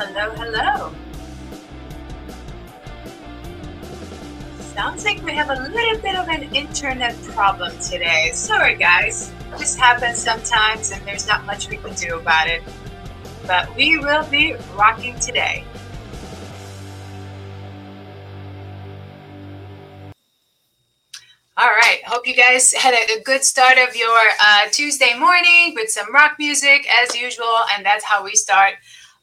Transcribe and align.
Hello, 0.00 0.30
hello. 0.36 0.94
Sounds 4.60 5.04
like 5.04 5.20
we 5.24 5.32
have 5.32 5.50
a 5.50 5.60
little 5.72 6.00
bit 6.00 6.14
of 6.14 6.28
an 6.28 6.54
internet 6.54 7.20
problem 7.24 7.76
today. 7.80 8.30
Sorry, 8.32 8.76
guys. 8.76 9.32
This 9.58 9.74
happens 9.74 10.18
sometimes, 10.18 10.92
and 10.92 11.04
there's 11.04 11.26
not 11.26 11.44
much 11.46 11.68
we 11.68 11.78
can 11.78 11.94
do 11.94 12.16
about 12.16 12.46
it. 12.46 12.62
But 13.44 13.74
we 13.74 13.98
will 13.98 14.24
be 14.30 14.54
rocking 14.76 15.18
today. 15.18 15.64
All 21.56 21.70
right. 21.70 22.02
Hope 22.06 22.24
you 22.24 22.36
guys 22.36 22.72
had 22.72 22.94
a, 22.94 23.20
good 23.24 23.42
start 23.42 23.78
of 23.78 23.96
your 23.96 24.20
uh, 24.40 24.68
Tuesday 24.70 25.18
morning 25.18 25.72
with 25.74 25.90
some 25.90 26.14
rock 26.14 26.36
music 26.38 26.86
as 27.02 27.16
usual. 27.16 27.62
And 27.74 27.84
that's 27.84 28.04
how 28.04 28.22
we 28.22 28.36
start. 28.36 28.74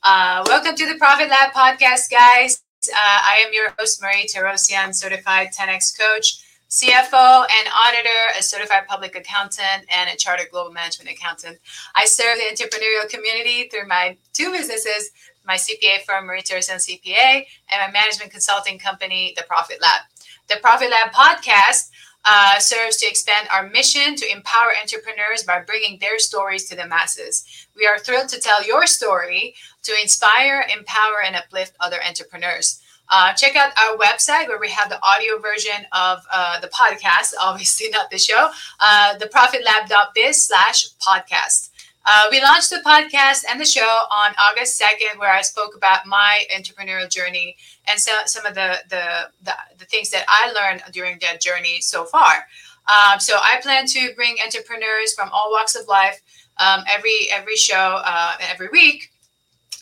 Uh, 0.08 0.44
welcome 0.46 0.76
to 0.76 0.86
the 0.86 0.94
Profit 1.00 1.30
Lab 1.30 1.52
podcast, 1.52 2.12
guys. 2.12 2.62
Uh, 2.88 2.94
I 2.96 3.44
am 3.44 3.52
your 3.52 3.74
host, 3.80 4.04
Marie 4.04 4.28
Torossian, 4.28 4.94
certified 4.94 5.48
10X 5.52 6.00
coach, 6.00 6.46
CFO 6.70 7.42
and 7.42 7.70
auditor, 7.74 8.38
a 8.38 8.44
certified 8.44 8.86
public 8.88 9.16
accountant, 9.16 9.84
and 9.90 10.08
a 10.12 10.16
chartered 10.16 10.52
global 10.52 10.72
management 10.72 11.10
accountant. 11.10 11.58
I 11.96 12.06
serve 12.06 12.38
the 12.38 12.44
entrepreneurial 12.54 13.10
community 13.10 13.68
through 13.68 13.88
my 13.88 14.16
two 14.32 14.52
businesses 14.52 15.10
my 15.44 15.56
CPA 15.56 16.04
firm, 16.06 16.28
Marie 16.28 16.44
Torossian 16.44 16.76
CPA, 16.76 17.44
and 17.72 17.82
my 17.82 17.92
management 17.92 18.32
consulting 18.32 18.78
company, 18.78 19.34
The 19.36 19.44
Profit 19.48 19.82
Lab. 19.82 20.02
The 20.50 20.58
Profit 20.62 20.92
Lab 20.92 21.14
podcast 21.14 21.90
uh, 22.26 22.60
serves 22.60 22.98
to 22.98 23.08
expand 23.08 23.48
our 23.52 23.70
mission 23.70 24.16
to 24.16 24.32
empower 24.32 24.72
entrepreneurs 24.82 25.44
by 25.44 25.62
bringing 25.62 26.00
their 26.00 26.20
stories 26.20 26.68
to 26.70 26.76
the 26.76 26.88
masses. 26.88 27.46
We 27.76 27.86
are 27.86 28.00
thrilled 28.00 28.30
to 28.30 28.40
tell 28.40 28.66
your 28.66 28.88
story 28.88 29.56
to 29.84 29.94
inspire, 30.02 30.66
empower, 30.76 31.22
and 31.26 31.36
uplift 31.36 31.76
other 31.80 31.98
entrepreneurs. 32.06 32.82
Uh, 33.10 33.34
check 33.34 33.56
out 33.56 33.72
our 33.80 33.98
website 33.98 34.48
where 34.48 34.60
we 34.60 34.70
have 34.70 34.90
the 34.90 35.00
audio 35.04 35.38
version 35.38 35.86
of 35.92 36.20
uh, 36.34 36.60
the 36.60 36.68
podcast, 36.70 37.34
obviously 37.42 37.90
not 37.90 38.10
the 38.10 38.18
show, 38.18 38.50
uh, 38.80 39.16
theprofitlab.biz 39.20 40.48
slash 40.48 40.88
podcast. 40.98 41.70
Uh, 42.06 42.28
we 42.30 42.42
launched 42.42 42.70
the 42.70 42.82
podcast 42.86 43.44
and 43.50 43.60
the 43.60 43.66
show 43.66 43.82
on 44.12 44.34
August 44.40 44.80
2nd, 44.80 45.18
where 45.18 45.34
I 45.34 45.42
spoke 45.42 45.76
about 45.76 46.06
my 46.06 46.44
entrepreneurial 46.56 47.10
journey 47.10 47.58
and 47.88 48.00
so, 48.00 48.12
some 48.26 48.46
of 48.46 48.54
the, 48.54 48.78
the, 48.90 49.30
the, 49.44 49.54
the 49.80 49.86
things 49.86 50.12
that 50.12 50.26
I 50.28 50.52
learned 50.52 50.84
during 50.92 51.18
that 51.20 51.42
journey 51.42 51.82
so 51.82 52.06
far. 52.06 52.46
Um, 52.88 53.20
so 53.20 53.38
I 53.42 53.60
plan 53.62 53.88
to 53.88 54.14
bring 54.16 54.38
entrepreneurs 54.44 55.14
from 55.14 55.30
all 55.34 55.52
walks 55.52 55.76
of 55.76 55.88
life 55.88 56.22
um, 56.58 56.84
every 56.88 57.28
every 57.32 57.56
show 57.56 58.02
uh, 58.04 58.34
every 58.40 58.70
week. 58.72 59.12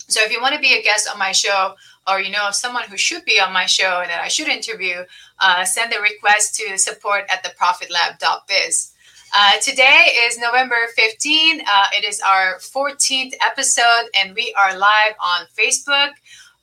So 0.07 0.21
if 0.21 0.31
you 0.31 0.41
want 0.41 0.55
to 0.55 0.61
be 0.61 0.73
a 0.73 0.81
guest 0.81 1.09
on 1.11 1.19
my 1.19 1.31
show, 1.31 1.75
or 2.07 2.19
you 2.19 2.31
know 2.31 2.47
of 2.47 2.55
someone 2.55 2.83
who 2.83 2.97
should 2.97 3.25
be 3.25 3.39
on 3.39 3.53
my 3.53 3.65
show 3.65 4.03
that 4.05 4.21
I 4.23 4.27
should 4.27 4.47
interview, 4.47 5.03
uh, 5.39 5.65
send 5.65 5.93
a 5.93 6.01
request 6.01 6.55
to 6.55 6.77
support 6.77 7.25
at 7.29 7.43
theprofitlab.biz. 7.43 8.92
Uh, 9.35 9.53
today 9.63 10.09
is 10.27 10.37
November 10.37 10.75
15. 10.95 11.61
Uh, 11.61 11.85
it 11.93 12.05
is 12.05 12.21
our 12.21 12.59
14th 12.59 13.33
episode, 13.43 14.07
and 14.21 14.35
we 14.35 14.53
are 14.53 14.77
live 14.77 15.15
on 15.19 15.47
Facebook 15.57 16.11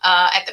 uh, 0.05 0.31
at 0.33 0.47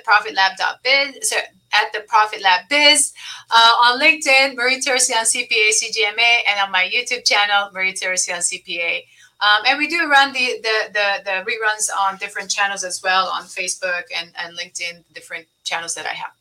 Biz. 0.83 1.29
So 1.29 1.37
at 1.73 1.93
the 1.93 1.99
Profit 2.07 2.41
Lab 2.41 2.67
Biz, 2.69 3.13
uh, 3.51 3.71
on 3.83 3.99
LinkedIn, 3.99 4.55
Marie 4.55 4.79
Torossian 4.79 5.21
CPA 5.21 5.69
CGMA, 5.69 6.39
and 6.49 6.59
on 6.59 6.71
my 6.71 6.89
YouTube 6.91 7.23
channel, 7.23 7.69
Marie 7.71 7.93
Torossian 7.93 8.39
CPA. 8.39 9.03
Um, 9.39 9.65
and 9.67 9.77
we 9.77 9.87
do 9.87 10.09
run 10.09 10.33
the, 10.33 10.59
the, 10.63 10.93
the 10.93 11.23
the 11.23 11.31
reruns 11.45 11.87
on 11.95 12.17
different 12.17 12.49
channels 12.49 12.83
as 12.83 13.03
well 13.03 13.27
on 13.27 13.43
Facebook 13.43 14.05
and, 14.17 14.31
and 14.39 14.57
LinkedIn, 14.57 15.03
different 15.13 15.45
channels 15.63 15.93
that 15.93 16.07
I 16.07 16.15
have. 16.15 16.31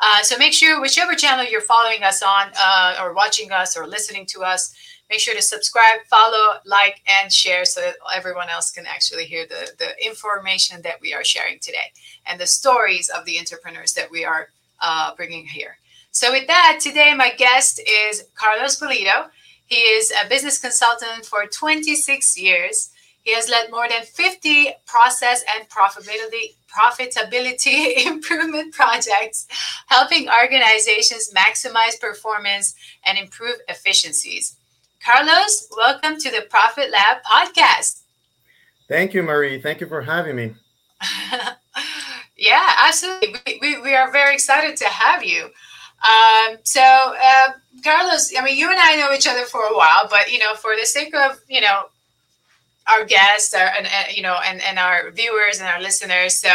Uh, 0.00 0.22
so 0.22 0.36
make 0.38 0.52
sure 0.52 0.80
whichever 0.80 1.14
channel 1.14 1.44
you're 1.44 1.60
following 1.60 2.02
us 2.02 2.22
on, 2.22 2.50
uh, 2.58 2.96
or 3.00 3.14
watching 3.14 3.52
us, 3.52 3.76
or 3.76 3.86
listening 3.86 4.26
to 4.26 4.42
us, 4.42 4.74
make 5.10 5.20
sure 5.20 5.34
to 5.34 5.42
subscribe, 5.42 6.00
follow, 6.08 6.58
like, 6.64 7.00
and 7.06 7.32
share 7.32 7.64
so 7.64 7.80
that 7.80 7.96
everyone 8.14 8.48
else 8.48 8.70
can 8.70 8.86
actually 8.86 9.24
hear 9.24 9.46
the, 9.46 9.72
the 9.78 10.04
information 10.04 10.82
that 10.82 11.00
we 11.00 11.12
are 11.12 11.24
sharing 11.24 11.58
today 11.58 11.92
and 12.26 12.40
the 12.40 12.46
stories 12.46 13.08
of 13.10 13.24
the 13.24 13.38
entrepreneurs 13.38 13.92
that 13.94 14.10
we 14.10 14.24
are 14.24 14.48
uh, 14.80 15.14
bringing 15.14 15.46
here. 15.46 15.78
So, 16.10 16.30
with 16.30 16.46
that, 16.46 16.78
today 16.80 17.12
my 17.14 17.30
guest 17.30 17.80
is 18.08 18.24
Carlos 18.34 18.78
Pulido. 18.78 19.30
He 19.66 19.76
is 19.76 20.12
a 20.12 20.28
business 20.28 20.58
consultant 20.58 21.24
for 21.24 21.46
26 21.46 22.38
years. 22.38 22.90
He 23.24 23.34
has 23.34 23.48
led 23.48 23.70
more 23.70 23.88
than 23.88 24.02
50 24.02 24.70
process 24.86 25.42
and 25.56 25.68
profitability 25.70 26.56
profitability 26.70 28.04
improvement 28.06 28.74
projects, 28.74 29.46
helping 29.86 30.28
organizations 30.28 31.32
maximize 31.32 31.98
performance 31.98 32.74
and 33.06 33.16
improve 33.16 33.56
efficiencies. 33.68 34.56
Carlos, 35.02 35.68
welcome 35.74 36.18
to 36.18 36.30
the 36.30 36.42
Profit 36.50 36.90
Lab 36.90 37.22
podcast. 37.22 38.02
Thank 38.88 39.14
you, 39.14 39.22
Marie. 39.22 39.60
Thank 39.60 39.80
you 39.80 39.86
for 39.86 40.02
having 40.02 40.36
me. 40.36 40.54
yeah, 42.36 42.72
absolutely. 42.76 43.36
We, 43.46 43.58
we, 43.60 43.80
we, 43.80 43.94
are 43.94 44.12
very 44.12 44.34
excited 44.34 44.76
to 44.78 44.84
have 44.86 45.24
you. 45.24 45.44
Um, 45.44 46.58
so, 46.64 46.82
uh, 46.82 47.52
Carlos, 47.82 48.32
I 48.36 48.44
mean, 48.44 48.58
you 48.58 48.68
and 48.70 48.78
I 48.78 48.96
know 48.96 49.12
each 49.14 49.26
other 49.26 49.44
for 49.44 49.62
a 49.62 49.74
while, 49.74 50.08
but 50.10 50.30
you 50.30 50.38
know, 50.38 50.54
for 50.54 50.76
the 50.78 50.84
sake 50.84 51.14
of 51.14 51.40
you 51.48 51.62
know 51.62 51.84
our 52.90 53.04
guests, 53.04 53.54
our, 53.54 53.66
and, 53.76 53.86
and 53.86 54.16
you 54.16 54.22
know, 54.22 54.38
and, 54.44 54.60
and 54.62 54.78
our 54.78 55.10
viewers 55.10 55.60
and 55.60 55.68
our 55.68 55.80
listeners, 55.80 56.34
so 56.34 56.50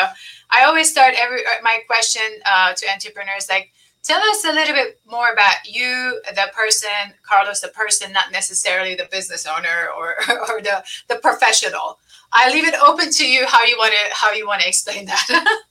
I 0.51 0.63
always 0.63 0.89
start 0.89 1.13
every 1.17 1.41
my 1.63 1.79
question 1.87 2.23
uh, 2.45 2.73
to 2.73 2.89
entrepreneurs 2.91 3.49
like 3.49 3.71
Tell 4.01 4.21
us 4.21 4.45
a 4.45 4.53
little 4.53 4.73
bit 4.73 4.99
more 5.05 5.29
about 5.31 5.57
you, 5.65 6.21
the 6.33 6.49
person, 6.55 6.89
Carlos, 7.21 7.59
the 7.59 7.67
person, 7.67 8.13
not 8.13 8.31
necessarily 8.31 8.95
the 8.95 9.07
business 9.11 9.45
owner 9.45 9.89
or, 9.95 10.15
or 10.49 10.61
the, 10.61 10.83
the 11.09 11.17
professional. 11.17 11.99
I 12.31 12.49
leave 12.51 12.65
it 12.65 12.75
open 12.81 13.11
to 13.11 13.27
you 13.27 13.45
how 13.45 13.65
you 13.65 13.77
want 13.77 13.91
to 13.93 14.15
how 14.15 14.31
you 14.31 14.47
want 14.47 14.61
to 14.61 14.67
explain 14.67 15.05
that. 15.05 15.57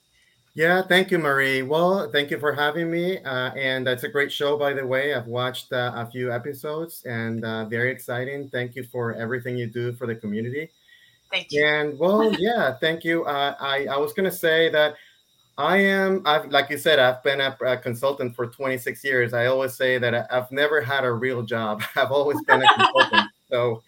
yeah, 0.53 0.81
thank 0.81 1.11
you, 1.11 1.19
Marie. 1.19 1.61
Well, 1.61 2.09
thank 2.11 2.31
you 2.31 2.39
for 2.39 2.53
having 2.53 2.91
me, 2.91 3.19
uh, 3.19 3.51
and 3.53 3.87
it's 3.87 4.03
a 4.03 4.09
great 4.09 4.31
show, 4.31 4.57
by 4.57 4.73
the 4.73 4.85
way. 4.85 5.13
I've 5.13 5.27
watched 5.27 5.71
uh, 5.71 5.93
a 5.95 6.05
few 6.05 6.31
episodes, 6.31 7.03
and 7.05 7.45
uh, 7.45 7.65
very 7.65 7.91
exciting. 7.91 8.49
Thank 8.49 8.75
you 8.75 8.83
for 8.83 9.13
everything 9.13 9.57
you 9.57 9.67
do 9.67 9.93
for 9.93 10.07
the 10.07 10.15
community. 10.15 10.69
Thank 11.31 11.51
you. 11.51 11.65
And 11.65 11.99
well, 11.99 12.33
yeah, 12.39 12.75
thank 12.79 13.03
you. 13.03 13.25
Uh, 13.25 13.55
I 13.59 13.85
I 13.85 13.97
was 13.97 14.13
gonna 14.13 14.31
say 14.31 14.69
that 14.69 14.95
I 15.59 15.75
am, 15.75 16.21
I've, 16.25 16.49
like 16.51 16.69
you 16.69 16.77
said, 16.77 16.99
I've 16.99 17.21
been 17.21 17.41
a, 17.41 17.55
a, 17.65 17.75
consultant 17.75 18.33
for 18.33 18.47
26 18.47 19.03
years. 19.03 19.33
I 19.33 19.47
always 19.47 19.73
say 19.73 19.97
that 19.97 20.31
I've 20.31 20.49
never 20.53 20.79
had 20.79 21.03
a 21.03 21.11
real 21.11 21.41
job. 21.41 21.83
I've 21.97 22.13
always 22.13 22.41
been 22.43 22.63
a 22.63 22.73
consultant. 22.75 23.29
so, 23.51 23.83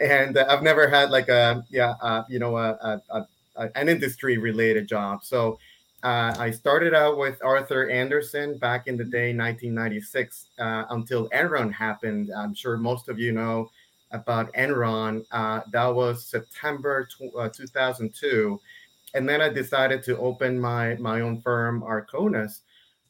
and 0.00 0.36
I've 0.36 0.64
never 0.64 0.88
had 0.88 1.10
like 1.10 1.28
a, 1.28 1.64
yeah, 1.70 1.94
uh, 2.02 2.24
you 2.28 2.40
know, 2.40 2.56
a, 2.56 3.00
a, 3.08 3.28
an 3.74 3.88
industry 3.88 4.38
related 4.38 4.88
job. 4.88 5.24
So, 5.24 5.58
uh, 6.02 6.34
I 6.38 6.50
started 6.52 6.94
out 6.94 7.18
with 7.18 7.42
Arthur 7.42 7.90
Andersen 7.90 8.56
back 8.58 8.86
in 8.86 8.96
the 8.96 9.04
day, 9.04 9.34
1996, 9.34 10.46
uh, 10.58 10.84
until 10.90 11.28
Enron 11.30 11.72
happened. 11.72 12.30
I'm 12.36 12.54
sure 12.54 12.76
most 12.76 13.08
of 13.08 13.18
you 13.18 13.32
know 13.32 13.70
about 14.12 14.52
Enron. 14.54 15.24
Uh, 15.32 15.62
that 15.72 15.88
was 15.88 16.24
September 16.24 17.08
t- 17.18 17.30
uh, 17.36 17.48
2002 17.48 18.60
and 19.14 19.28
then 19.28 19.40
I 19.40 19.48
decided 19.48 20.02
to 20.04 20.18
open 20.18 20.60
my 20.60 20.94
my 20.96 21.20
own 21.20 21.40
firm, 21.40 21.82
Arkonas. 21.82 22.60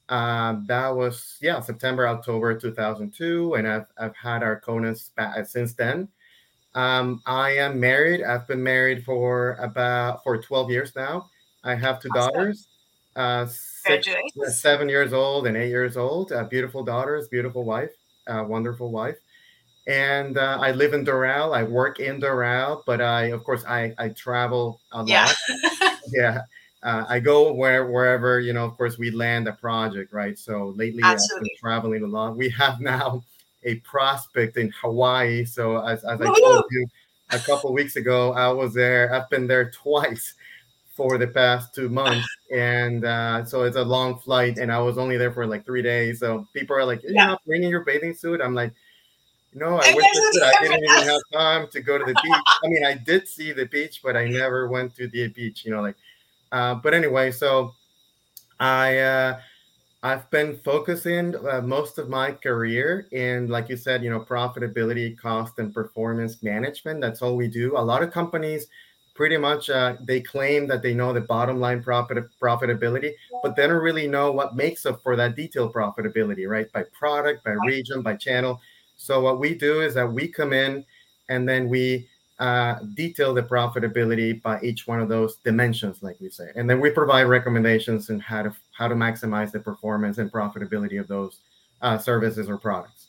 Uh, 0.08 0.56
that 0.66 0.88
was 0.94 1.36
yeah 1.40 1.60
September 1.60 2.06
October 2.08 2.58
2002, 2.58 3.54
and 3.54 3.68
I've 3.68 3.86
I've 3.98 4.16
had 4.16 4.42
Arkonas 4.42 5.14
back 5.14 5.46
since 5.46 5.74
then. 5.74 6.08
Um, 6.75 7.23
I 7.26 7.50
am 7.53 7.81
married. 7.81 8.23
I've 8.23 8.47
been 8.47 8.62
married 8.62 9.05
for 9.05 9.55
about 9.55 10.23
for 10.23 10.41
12 10.41 10.70
years 10.70 10.93
now. 10.94 11.29
I 11.65 11.75
have 11.75 12.00
two 12.00 12.09
awesome. 12.15 12.35
daughters, 12.35 12.69
uh, 13.17 13.47
six, 13.47 14.09
seven 14.50 14.88
years 14.88 15.12
old 15.12 15.47
and 15.47 15.56
eight 15.56 15.70
years 15.70 15.97
old. 15.97 16.32
Uh, 16.32 16.44
beautiful 16.44 16.85
daughters, 16.85 17.29
beautiful 17.29 17.65
wife, 17.65 17.91
uh, 18.26 18.44
wonderful 18.47 18.91
wife 18.91 19.17
and 19.88 20.37
uh, 20.37 20.59
I 20.61 20.73
live 20.73 20.93
in 20.93 21.05
Doral. 21.05 21.56
I 21.56 21.62
work 21.62 21.99
in 21.99 22.20
Doral, 22.20 22.82
but 22.87 23.00
I, 23.00 23.25
of 23.25 23.43
course, 23.43 23.65
I 23.67 23.94
I 23.99 24.11
travel 24.11 24.81
a 24.93 25.03
lot. 25.03 25.09
Yeah. 25.09 25.32
yeah. 26.12 26.41
Uh, 26.82 27.05
I 27.09 27.19
go 27.19 27.53
where 27.53 27.91
wherever 27.91 28.38
you 28.38 28.53
know. 28.53 28.67
Of 28.67 28.76
course, 28.76 28.99
we 28.99 29.11
land 29.11 29.49
a 29.49 29.53
project, 29.53 30.12
right? 30.12 30.38
So 30.38 30.75
lately, 30.76 31.03
I've 31.03 31.19
been 31.41 31.49
traveling 31.59 32.05
a 32.05 32.06
lot. 32.06 32.37
We 32.37 32.50
have 32.50 32.81
now 32.82 33.25
a 33.69 33.76
prospect 33.76 34.56
in 34.56 34.70
Hawaii. 34.81 35.44
So 35.44 35.79
as, 35.87 36.03
as 36.05 36.20
I 36.20 36.26
told 36.26 36.65
you 36.70 36.87
a 37.31 37.38
couple 37.38 37.73
weeks 37.73 37.97
ago, 37.97 38.32
I 38.32 38.50
was 38.50 38.73
there. 38.73 39.15
I've 39.15 39.29
been 39.29 39.47
there 39.47 39.70
twice 39.70 40.35
for 40.94 41.19
the 41.19 41.29
past 41.29 41.75
two 41.75 41.88
months, 41.88 42.26
and 42.53 43.05
uh, 43.05 43.44
so 43.44 43.62
it's 43.62 43.76
a 43.76 43.85
long 43.85 44.19
flight. 44.19 44.59
And 44.59 44.73
I 44.73 44.79
was 44.79 44.97
only 44.99 45.17
there 45.17 45.32
for 45.32 45.47
like 45.47 45.67
three 45.67 45.82
days. 45.82 46.20
So 46.20 46.49
people 46.55 46.76
are 46.76 46.85
like, 46.85 47.03
"You're 47.03 47.12
yeah. 47.12 47.26
not 47.26 47.44
bringing 47.47 47.70
your 47.70 47.85
bathing 47.85 48.15
suit?" 48.15 48.41
I'm 48.41 48.55
like. 48.55 48.73
No, 49.55 49.81
I 49.82 49.94
wish 49.94 50.05
I, 50.43 50.53
I 50.59 50.62
didn't 50.62 50.85
even 50.85 51.09
have 51.09 51.23
time 51.32 51.69
to 51.73 51.81
go 51.81 51.97
to 51.97 52.05
the 52.05 52.12
beach. 52.12 52.43
I 52.62 52.69
mean, 52.69 52.85
I 52.85 52.93
did 52.94 53.26
see 53.26 53.50
the 53.53 53.65
beach, 53.65 54.03
but 54.05 54.15
I 54.15 54.29
never 54.29 54.69
went 54.69 54.94
to 54.97 55.09
the 55.09 55.26
beach. 55.29 55.65
You 55.65 55.73
know, 55.73 55.81
like 55.81 55.97
Uh, 56.53 56.75
but 56.75 56.93
anyway, 56.93 57.32
so 57.32 57.75
I 58.61 58.99
uh, 58.99 59.41
I've 60.02 60.30
been 60.30 60.56
focusing 60.58 61.34
uh, 61.34 61.60
most 61.60 61.98
of 61.98 62.08
my 62.08 62.30
career 62.30 63.08
in, 63.10 63.48
like 63.48 63.68
you 63.68 63.76
said, 63.76 64.04
you 64.04 64.10
know, 64.10 64.20
profitability, 64.20 65.18
cost, 65.18 65.58
and 65.58 65.74
performance 65.74 66.40
management. 66.40 67.00
That's 67.00 67.20
all 67.20 67.36
we 67.36 67.48
do. 67.48 67.76
A 67.76 67.80
lot 67.80 68.04
of 68.04 68.12
companies 68.12 68.68
pretty 69.16 69.36
much 69.36 69.68
uh, 69.68 69.96
they 70.06 70.20
claim 70.20 70.68
that 70.68 70.80
they 70.80 70.94
know 70.94 71.12
the 71.12 71.20
bottom 71.20 71.58
line 71.58 71.82
profit 71.82 72.24
profitability, 72.40 73.12
but 73.42 73.56
they 73.56 73.66
don't 73.66 73.82
really 73.82 74.06
know 74.06 74.30
what 74.30 74.54
makes 74.54 74.86
up 74.86 75.02
for 75.02 75.16
that 75.16 75.34
detailed 75.34 75.74
profitability, 75.74 76.48
right? 76.48 76.70
By 76.72 76.84
product, 76.96 77.42
by 77.42 77.56
region, 77.66 78.00
by 78.00 78.14
channel. 78.14 78.60
So 78.96 79.20
what 79.20 79.40
we 79.40 79.56
do 79.56 79.80
is 79.80 79.94
that 79.94 80.06
we 80.06 80.28
come 80.28 80.52
in 80.52 80.84
and 81.28 81.48
then 81.48 81.68
we 81.68 82.08
uh, 82.38 82.76
detail 82.94 83.35
the 83.35 83.43
profitability 83.43 84.40
by 84.40 84.61
each 84.61 84.87
one 84.87 85.00
of 85.00 85.08
those 85.08 85.37
dimensions, 85.37 86.02
like 86.02 86.17
we 86.20 86.31
say, 86.31 86.50
and 86.55 86.70
then 86.70 86.81
we 86.81 86.90
provide 86.90 87.25
recommendations 87.25 88.11
on 88.11 88.20
how 88.20 88.43
to 88.43 88.55
how 88.73 88.87
to 88.87 88.94
maximize 88.94 89.50
the 89.50 89.58
performance 89.58 90.19
and 90.19 90.31
profitability 90.31 91.00
of 91.00 91.08
those 91.08 91.38
uh, 91.82 91.99
services 91.99 92.49
or 92.49 92.56
products. 92.56 93.08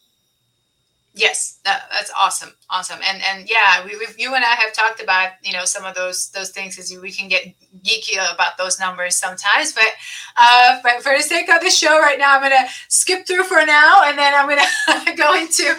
Yes, 1.14 1.60
that, 1.66 1.84
that's 1.92 2.12
awesome, 2.20 2.54
awesome, 2.70 3.00
and 3.04 3.22
and 3.24 3.50
yeah, 3.50 3.84
we, 3.84 3.92
you 4.18 4.34
and 4.36 4.44
I 4.44 4.56
have 4.56 4.74
talked 4.74 5.02
about 5.02 5.32
you 5.44 5.54
know 5.54 5.66
some 5.66 5.86
of 5.86 5.94
those 5.94 6.30
those 6.30 6.52
things 6.52 6.76
because 6.76 6.96
we 7.00 7.12
can 7.12 7.28
get 7.28 7.54
geeky 7.84 8.14
about 8.34 8.58
those 8.58 8.80
numbers 8.80 9.16
sometimes, 9.16 9.74
but 9.74 9.92
uh, 10.38 10.80
but 10.82 11.04
for 11.04 11.16
the 11.16 11.24
sake 11.24 11.50
of 11.50 11.62
the 11.62 11.70
show 11.70 12.00
right 12.00 12.18
now, 12.18 12.36
I'm 12.36 12.42
gonna 12.42 12.68
skip 12.88 13.28
through 13.28 13.44
for 13.44 13.66
now, 13.66 14.04
and 14.06 14.18
then 14.18 14.34
I'm 14.34 14.48
gonna 14.48 15.16
go 15.18 15.36
into 15.36 15.76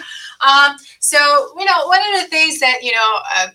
um, 0.47 0.77
so 0.99 1.17
you 1.57 1.65
know 1.65 1.87
one 1.87 1.99
of 2.13 2.21
the 2.21 2.27
things 2.29 2.59
that 2.59 2.83
you 2.83 2.91
know 2.91 3.19
uh, 3.37 3.47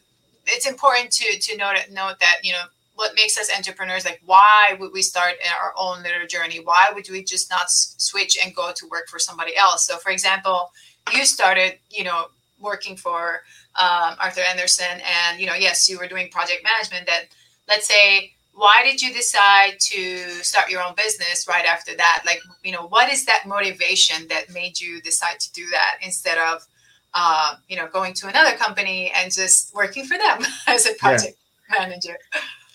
it's 0.46 0.66
important 0.66 1.10
to 1.12 1.38
to 1.38 1.56
note 1.56 1.76
note 1.90 2.18
that 2.20 2.36
you 2.42 2.52
know 2.52 2.62
what 2.94 3.14
makes 3.14 3.36
us 3.38 3.54
entrepreneurs 3.54 4.04
like 4.04 4.20
why 4.24 4.76
would 4.80 4.92
we 4.92 5.02
start 5.02 5.34
our 5.60 5.74
own 5.78 6.02
little 6.02 6.26
journey? 6.26 6.60
Why 6.60 6.88
would 6.94 7.08
we 7.10 7.22
just 7.22 7.50
not 7.50 7.70
switch 7.70 8.38
and 8.42 8.54
go 8.54 8.72
to 8.74 8.88
work 8.88 9.08
for 9.08 9.18
somebody 9.18 9.56
else? 9.56 9.86
So 9.86 9.96
for 9.98 10.10
example 10.10 10.70
you 11.12 11.24
started 11.24 11.78
you 11.90 12.04
know 12.04 12.26
working 12.60 12.96
for 12.96 13.42
um, 13.78 14.16
Arthur 14.18 14.40
Andersen 14.48 14.86
and 14.88 15.40
you 15.40 15.46
know 15.46 15.54
yes 15.54 15.88
you 15.88 15.98
were 15.98 16.08
doing 16.08 16.30
project 16.30 16.64
management 16.64 17.06
that 17.06 17.24
let's 17.68 17.86
say 17.86 18.32
why 18.54 18.82
did 18.82 19.02
you 19.02 19.12
decide 19.12 19.78
to 19.78 20.28
start 20.42 20.70
your 20.70 20.82
own 20.82 20.94
business 20.94 21.46
right 21.46 21.66
after 21.66 21.94
that? 21.96 22.22
Like 22.24 22.40
you 22.64 22.72
know 22.72 22.86
what 22.86 23.12
is 23.12 23.26
that 23.26 23.46
motivation 23.46 24.28
that 24.28 24.50
made 24.54 24.80
you 24.80 25.02
decide 25.02 25.40
to 25.40 25.52
do 25.52 25.68
that 25.70 25.98
instead 26.02 26.38
of 26.38 26.66
uh, 27.14 27.54
you 27.68 27.76
know 27.76 27.88
going 27.88 28.12
to 28.14 28.28
another 28.28 28.56
company 28.56 29.12
and 29.16 29.32
just 29.32 29.74
working 29.74 30.04
for 30.04 30.18
them 30.18 30.40
as 30.66 30.86
a 30.86 30.94
project 30.94 31.36
yeah. 31.70 31.80
manager 31.80 32.16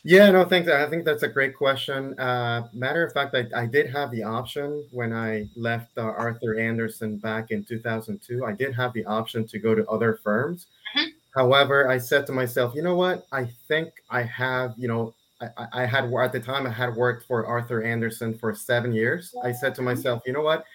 yeah, 0.04 0.32
no, 0.32 0.44
thanks. 0.46 0.68
I 0.68 0.90
think 0.90 1.06
that's 1.06 1.22
a 1.22 1.28
great 1.28 1.56
question. 1.56 2.20
Uh, 2.20 2.68
matter 2.74 3.06
of 3.06 3.14
fact, 3.14 3.36
I, 3.36 3.46
I 3.56 3.68
did 3.68 3.88
have 3.92 4.10
the 4.10 4.24
option 4.24 4.84
when 4.92 5.14
I 5.14 5.48
left 5.56 5.96
uh, 5.96 6.02
Arthur 6.02 6.58
Andersen 6.58 7.18
back 7.18 7.52
in 7.52 7.64
2002. 7.64 8.44
I 8.44 8.52
did 8.52 8.74
have 8.74 8.94
the 8.94 9.06
option 9.06 9.46
to 9.48 9.60
go 9.60 9.76
to 9.76 9.88
other 9.88 10.20
firms. 10.24 10.66
Mm-hmm. 10.98 11.10
However, 11.36 11.88
I 11.88 12.00
said 12.00 12.26
to 12.28 12.34
myself, 12.34 12.74
you 12.74 12.82
know 12.82 12.96
what? 12.96 13.28
I 13.32 13.46
think 13.68 13.94
I 14.10 14.24
have, 14.24 14.74
you 14.76 14.88
know, 14.88 15.14
I, 15.40 15.68
I 15.72 15.86
had 15.86 16.12
at 16.12 16.32
the 16.32 16.40
time 16.40 16.66
I 16.66 16.72
had 16.72 16.96
worked 16.96 17.28
for 17.28 17.46
Arthur 17.46 17.84
Andersen 17.84 18.36
for 18.36 18.56
seven 18.56 18.94
years. 18.94 19.36
I 19.44 19.52
said 19.52 19.76
to 19.76 19.84
myself, 19.84 20.24
you 20.26 20.34
know 20.34 20.42
what? 20.42 20.66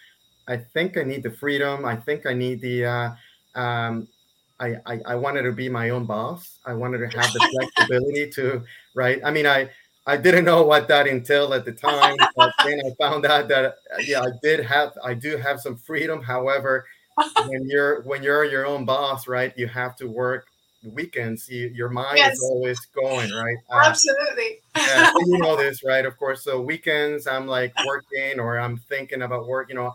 I 0.46 0.56
think 0.56 0.96
I 0.96 1.02
need 1.02 1.24
the 1.24 1.30
freedom. 1.30 1.84
I 1.84 1.96
think 1.96 2.26
I 2.26 2.32
need 2.32 2.60
the 2.60 2.84
uh, 2.84 3.10
um, 3.56 4.08
I, 4.58 4.76
I, 4.86 5.00
I 5.06 5.14
wanted 5.16 5.42
to 5.42 5.52
be 5.52 5.68
my 5.68 5.90
own 5.90 6.06
boss. 6.06 6.58
I 6.64 6.72
wanted 6.74 6.98
to 6.98 7.18
have 7.18 7.32
the 7.32 7.48
flexibility 7.52 8.30
to, 8.30 8.62
right? 8.94 9.20
I 9.24 9.30
mean, 9.30 9.46
I 9.46 9.70
I 10.06 10.16
didn't 10.16 10.44
know 10.44 10.62
what 10.62 10.86
that 10.88 11.08
entailed 11.08 11.52
at 11.52 11.64
the 11.64 11.72
time, 11.72 12.16
but 12.36 12.52
then 12.64 12.80
I 12.86 12.90
found 12.98 13.26
out 13.26 13.48
that 13.48 13.78
yeah, 14.00 14.22
I 14.22 14.28
did 14.42 14.64
have 14.64 14.92
I 15.04 15.14
do 15.14 15.36
have 15.36 15.60
some 15.60 15.76
freedom. 15.76 16.22
However, 16.22 16.86
when 17.46 17.66
you're 17.68 18.02
when 18.02 18.22
you're 18.22 18.44
your 18.44 18.66
own 18.66 18.84
boss, 18.84 19.26
right, 19.26 19.52
you 19.56 19.66
have 19.66 19.96
to 19.96 20.06
work 20.06 20.46
weekends. 20.84 21.48
You, 21.48 21.70
your 21.74 21.88
mind 21.88 22.18
yes. 22.18 22.34
is 22.34 22.42
always 22.44 22.78
going, 22.86 23.30
right? 23.32 23.56
Uh, 23.70 23.82
Absolutely. 23.86 24.60
yeah, 24.76 25.10
you 25.26 25.38
know 25.38 25.56
this, 25.56 25.82
right? 25.82 26.06
Of 26.06 26.16
course. 26.16 26.42
So 26.42 26.60
weekends, 26.60 27.26
I'm 27.26 27.46
like 27.46 27.75
working 27.84 28.38
or 28.38 28.58
I'm 28.58 28.76
thinking 28.76 29.22
about 29.22 29.48
work. 29.48 29.68
You 29.68 29.75
know, 29.75 29.94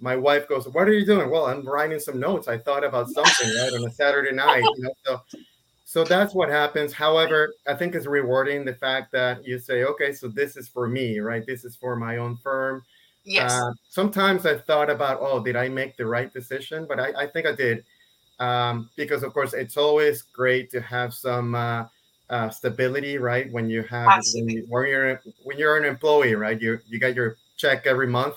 my 0.00 0.16
wife 0.16 0.48
goes, 0.48 0.68
"What 0.68 0.88
are 0.88 0.92
you 0.92 1.04
doing?" 1.04 1.30
Well, 1.30 1.46
I'm 1.46 1.66
writing 1.66 1.98
some 1.98 2.20
notes. 2.20 2.48
I 2.48 2.58
thought 2.58 2.84
about 2.84 3.08
something 3.10 3.48
right 3.48 3.72
on 3.72 3.86
a 3.86 3.90
Saturday 3.90 4.32
night. 4.32 4.62
You 4.62 4.84
know, 4.84 4.92
so 5.04 5.22
so 5.84 6.04
that's 6.04 6.34
what 6.34 6.48
happens. 6.48 6.92
However, 6.92 7.54
I 7.66 7.74
think 7.74 7.94
it's 7.94 8.06
rewarding 8.06 8.64
the 8.64 8.74
fact 8.74 9.12
that 9.12 9.44
you 9.46 9.58
say, 9.58 9.84
"Okay, 9.84 10.12
so 10.12 10.28
this 10.28 10.56
is 10.56 10.68
for 10.68 10.86
me, 10.88 11.18
right? 11.18 11.44
This 11.46 11.64
is 11.64 11.76
for 11.76 11.96
my 11.96 12.18
own 12.18 12.36
firm." 12.36 12.82
Yes. 13.24 13.52
Uh, 13.52 13.72
sometimes 13.88 14.46
I 14.46 14.56
thought 14.56 14.90
about, 14.90 15.18
"Oh, 15.20 15.42
did 15.42 15.56
I 15.56 15.68
make 15.68 15.96
the 15.96 16.06
right 16.06 16.32
decision?" 16.32 16.86
But 16.88 17.00
I, 17.00 17.24
I 17.24 17.26
think 17.26 17.46
I 17.46 17.54
did, 17.54 17.84
um, 18.38 18.90
because 18.96 19.22
of 19.22 19.32
course 19.32 19.54
it's 19.54 19.76
always 19.76 20.22
great 20.22 20.70
to 20.70 20.80
have 20.80 21.14
some. 21.14 21.54
Uh, 21.54 21.84
uh, 22.30 22.50
stability, 22.50 23.16
right? 23.16 23.50
When 23.52 23.70
you 23.70 23.82
have 23.84 24.22
when, 24.34 24.48
you, 24.50 24.66
when 24.68 24.86
you're 24.86 25.22
when 25.44 25.58
you're 25.58 25.78
an 25.78 25.84
employee, 25.84 26.34
right? 26.34 26.60
You 26.60 26.78
you 26.86 26.98
get 26.98 27.14
your 27.14 27.36
check 27.56 27.86
every 27.86 28.06
month 28.06 28.36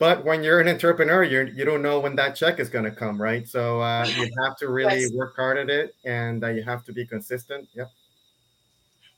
but 0.00 0.24
when 0.24 0.42
you're 0.42 0.60
an 0.60 0.66
entrepreneur, 0.66 1.22
you 1.22 1.52
you 1.54 1.66
don't 1.66 1.82
know 1.82 2.00
when 2.00 2.16
that 2.16 2.34
check 2.34 2.58
is 2.58 2.70
going 2.70 2.86
to 2.86 2.90
come, 2.90 3.20
right? 3.20 3.46
So 3.46 3.82
uh, 3.82 4.06
you 4.16 4.28
have 4.42 4.56
to 4.56 4.70
really 4.70 5.02
yes. 5.02 5.12
work 5.12 5.36
hard 5.36 5.58
at 5.58 5.68
it, 5.68 5.94
and 6.04 6.42
uh, 6.42 6.48
you 6.48 6.62
have 6.62 6.82
to 6.84 6.92
be 6.92 7.06
consistent. 7.06 7.68
Yep. 7.74 7.90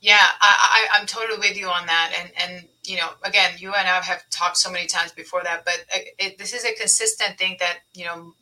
Yeah, 0.01 0.27
I, 0.41 0.89
I 0.91 1.01
am 1.01 1.07
totally 1.07 1.39
with 1.39 1.57
you 1.57 1.69
on 1.69 1.87
that, 1.87 2.13
and 2.19 2.33
and 2.37 2.69
you 2.85 2.97
know, 2.97 3.11
again, 3.23 3.53
you 3.59 3.73
and 3.73 3.89
I 3.89 4.03
have 4.03 4.29
talked 4.31 4.57
so 4.57 4.73
many 4.73 4.87
times 4.87 5.13
before 5.13 5.43
that, 5.45 5.65
but 5.65 5.85
uh, 5.95 5.99
it, 6.19 6.37
this 6.37 6.53
is 6.53 6.65
a 6.65 6.75
consistent 6.75 7.39
thing 7.39 7.57
that 7.61 7.79
you 7.95 8.05
know 8.05 8.35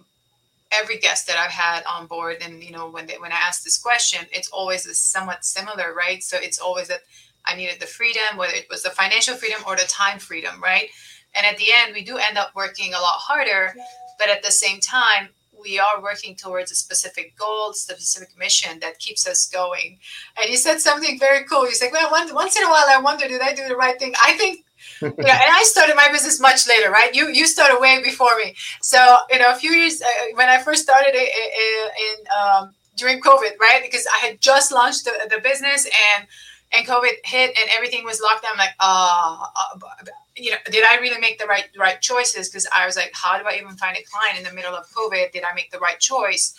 every 0.73 0.97
guest 0.97 1.27
that 1.27 1.37
I've 1.37 1.51
had 1.51 1.85
on 1.85 2.07
board, 2.07 2.39
and 2.41 2.65
you 2.65 2.73
know, 2.73 2.89
when 2.89 3.07
they, 3.07 3.19
when 3.19 3.33
I 3.33 3.37
ask 3.37 3.65
this 3.65 3.77
question, 3.77 4.27
it's 4.33 4.49
always 4.49 4.89
somewhat 4.99 5.45
similar, 5.45 5.93
right? 5.93 6.23
So 6.23 6.39
it's 6.41 6.59
always 6.59 6.89
that 6.89 7.01
I 7.45 7.55
needed 7.55 7.81
the 7.81 7.87
freedom, 7.87 8.37
whether 8.37 8.55
it 8.55 8.67
was 8.71 8.83
the 8.83 8.91
financial 8.91 9.35
freedom 9.35 9.61
or 9.67 9.77
the 9.77 9.83
time 9.83 10.19
freedom, 10.19 10.63
right? 10.63 10.89
And 11.35 11.47
at 11.47 11.57
the 11.59 11.67
end, 11.73 11.95
we 11.95 12.03
do 12.03 12.17
end 12.17 12.39
up 12.39 12.55
working 12.55 12.93
a 12.93 13.01
lot 13.01 13.19
harder, 13.19 13.75
but 14.19 14.29
at 14.29 14.43
the 14.43 14.51
same 14.51 14.81
time, 14.81 15.29
we 15.63 15.79
are 15.79 16.03
working 16.03 16.35
towards 16.35 16.73
a 16.73 16.75
specific 16.75 17.37
goal, 17.37 17.73
specific 17.73 18.37
mission 18.39 18.81
that 18.81 18.99
keeps 18.99 19.27
us 19.27 19.47
going. 19.47 19.99
And 20.41 20.51
you 20.51 20.57
said 20.57 20.81
something 20.81 21.19
very 21.19 21.45
cool. 21.45 21.67
You 21.67 21.75
said, 21.75 21.91
well, 21.93 22.11
once, 22.11 22.33
once 22.33 22.57
in 22.57 22.65
a 22.65 22.69
while, 22.69 22.87
I 22.89 22.99
wonder, 23.01 23.29
did 23.29 23.43
I 23.43 23.55
do 23.55 23.69
the 23.69 23.77
right 23.77 23.99
thing? 23.99 24.15
I 24.25 24.33
think 24.33 24.65
yeah, 25.03 25.09
and 25.19 25.21
I 25.23 25.63
started 25.65 25.97
my 25.97 26.09
business 26.11 26.41
much 26.41 26.69
later, 26.69 26.91
right? 26.91 27.15
You 27.15 27.29
you 27.29 27.47
started 27.47 27.79
way 27.81 28.03
before 28.03 28.37
me. 28.37 28.55
So 28.81 29.17
you 29.31 29.39
know, 29.39 29.53
a 29.53 29.57
few 29.57 29.73
years 29.73 30.01
uh, 30.03 30.07
when 30.35 30.49
I 30.49 30.59
first 30.59 30.83
started 30.83 31.15
in, 31.15 31.27
in 31.27 32.15
um, 32.39 32.75
during 32.97 33.21
COVID, 33.21 33.59
right? 33.61 33.81
Because 33.83 34.07
I 34.15 34.27
had 34.27 34.41
just 34.41 34.73
launched 34.73 35.05
the, 35.05 35.13
the 35.31 35.41
business 35.41 35.87
and 36.15 36.27
and 36.73 36.87
COVID 36.87 37.13
hit 37.25 37.57
and 37.59 37.69
everything 37.71 38.05
was 38.05 38.21
locked 38.21 38.43
down. 38.43 38.53
I'm 38.53 38.59
like, 38.59 38.75
uh, 38.79 39.47
uh, 39.57 40.05
you 40.41 40.51
know, 40.51 40.57
did 40.71 40.85
I 40.85 40.99
really 41.01 41.21
make 41.21 41.39
the 41.39 41.47
right 41.47 41.67
right 41.79 42.01
choices? 42.01 42.49
Because 42.49 42.67
I 42.75 42.87
was 42.87 42.97
like, 42.97 43.11
how 43.15 43.39
do 43.39 43.45
I 43.47 43.59
even 43.61 43.77
find 43.77 43.97
a 43.97 44.03
client 44.03 44.39
in 44.39 44.45
the 44.45 44.53
middle 44.53 44.75
of 44.75 44.87
COVID? 44.91 45.33
Did 45.33 45.45
I 45.45 45.55
make 45.55 45.71
the 45.71 45.79
right 45.79 45.99
choice? 45.99 46.55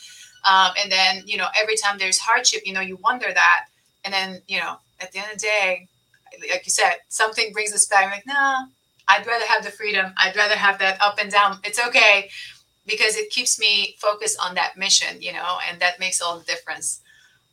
Um, 0.49 0.71
and 0.81 0.91
then, 0.91 1.23
you 1.25 1.37
know, 1.37 1.47
every 1.61 1.75
time 1.75 1.97
there's 1.97 2.17
hardship, 2.17 2.61
you 2.65 2.73
know, 2.73 2.81
you 2.81 2.97
wonder 2.97 3.27
that. 3.33 3.65
And 4.03 4.13
then, 4.13 4.41
you 4.47 4.59
know, 4.59 4.77
at 4.99 5.11
the 5.11 5.19
end 5.19 5.27
of 5.31 5.39
the 5.39 5.45
day, 5.45 5.87
like 6.49 6.65
you 6.65 6.71
said, 6.71 6.95
something 7.09 7.51
brings 7.53 7.73
us 7.73 7.85
back. 7.85 8.05
I'm 8.05 8.11
like, 8.11 8.25
no, 8.25 8.65
I'd 9.07 9.27
rather 9.27 9.45
have 9.45 9.63
the 9.63 9.71
freedom. 9.71 10.13
I'd 10.17 10.35
rather 10.35 10.55
have 10.55 10.79
that 10.79 11.01
up 11.01 11.19
and 11.21 11.31
down. 11.31 11.59
It's 11.63 11.79
okay 11.79 12.29
because 12.85 13.15
it 13.15 13.29
keeps 13.29 13.59
me 13.59 13.95
focused 13.99 14.37
on 14.43 14.55
that 14.55 14.77
mission, 14.77 15.21
you 15.21 15.33
know, 15.33 15.57
and 15.69 15.79
that 15.79 15.99
makes 15.99 16.21
all 16.21 16.39
the 16.39 16.45
difference. 16.45 17.01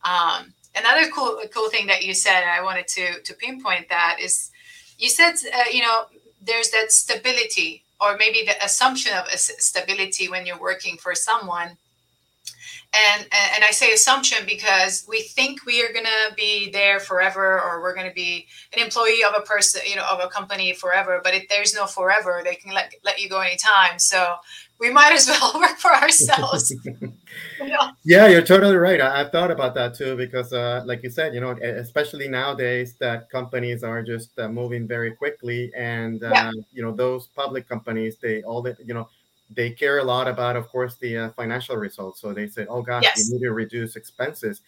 Um, 0.05 0.55
another 0.75 1.11
cool 1.11 1.41
cool 1.53 1.69
thing 1.69 1.87
that 1.89 2.05
you 2.05 2.15
said, 2.15 2.43
and 2.43 2.51
I 2.51 2.63
wanted 2.63 2.89
to 2.89 3.21
to 3.23 3.35
pinpoint 3.35 3.89
that 3.89 4.19
is, 4.21 4.51
you 4.99 5.09
said 5.09 5.35
uh, 5.55 5.65
you 5.73 5.83
know 5.83 6.07
there's 6.41 6.71
that 6.71 6.93
stability 6.93 7.83
or 8.01 8.17
maybe 8.17 8.45
the 8.45 8.65
assumption 8.65 9.13
of 9.17 9.29
stability 9.29 10.29
when 10.29 10.47
you're 10.47 10.61
working 10.61 10.97
for 10.97 11.15
someone 11.15 11.77
and 12.95 13.27
and 13.55 13.65
i 13.65 13.71
say 13.71 13.93
assumption 13.93 14.39
because 14.47 15.05
we 15.09 15.21
think 15.23 15.65
we 15.67 15.83
are 15.83 15.93
going 15.93 16.05
to 16.05 16.35
be 16.37 16.71
there 16.71 16.99
forever 16.99 17.61
or 17.61 17.83
we're 17.83 17.95
going 17.95 18.09
to 18.09 18.15
be 18.15 18.47
an 18.73 18.83
employee 18.83 19.23
of 19.23 19.35
a 19.37 19.43
person 19.43 19.83
you 19.87 19.97
know 19.97 20.07
of 20.11 20.21
a 20.21 20.29
company 20.29 20.73
forever 20.73 21.21
but 21.23 21.35
if 21.35 21.47
there's 21.49 21.75
no 21.75 21.87
forever 21.87 22.41
they 22.45 22.55
can 22.55 22.73
let, 22.73 22.93
let 23.05 23.21
you 23.21 23.29
go 23.29 23.41
anytime 23.41 23.99
so 23.99 24.37
we 24.79 24.91
might 24.91 25.13
as 25.13 25.27
well 25.29 25.53
work 25.61 25.79
for 25.79 25.93
ourselves. 25.93 26.75
Yeah, 28.05 28.29
you're 28.29 28.43
totally 28.43 28.77
right. 28.77 29.01
I, 29.01 29.19
have 29.19 29.33
thought 29.33 29.51
about 29.51 29.75
that 29.75 29.95
too 29.95 30.17
because, 30.17 30.53
uh, 30.53 30.83
like 30.87 31.03
you 31.03 31.11
said, 31.11 31.35
you 31.35 31.41
know, 31.41 31.51
especially 31.51 32.27
nowadays 32.27 32.95
that 33.01 33.29
companies 33.31 33.83
are 33.83 34.03
just 34.03 34.39
uh, 34.39 34.49
moving 34.49 34.87
very 34.89 35.15
quickly, 35.15 35.71
and 35.77 36.23
uh, 36.23 36.31
yeah. 36.33 36.51
you 36.73 36.83
know, 36.83 36.93
those 36.93 37.27
public 37.27 37.69
companies, 37.69 38.17
they 38.17 38.43
all, 38.43 38.63
the, 38.63 38.77
you 38.85 38.95
know, 38.95 39.09
they 39.51 39.71
care 39.71 39.99
a 39.99 40.05
lot 40.05 40.29
about, 40.29 40.57
of 40.57 40.69
course, 40.69 40.97
the 40.97 41.17
uh, 41.17 41.31
financial 41.31 41.77
results. 41.77 42.21
So 42.21 42.33
they 42.33 42.49
say, 42.49 42.67
"Oh 42.69 42.83
gosh, 42.83 43.03
yes. 43.05 43.29
we 43.31 43.39
need 43.39 43.45
to 43.45 43.53
reduce 43.53 43.97
expenses," 43.97 44.63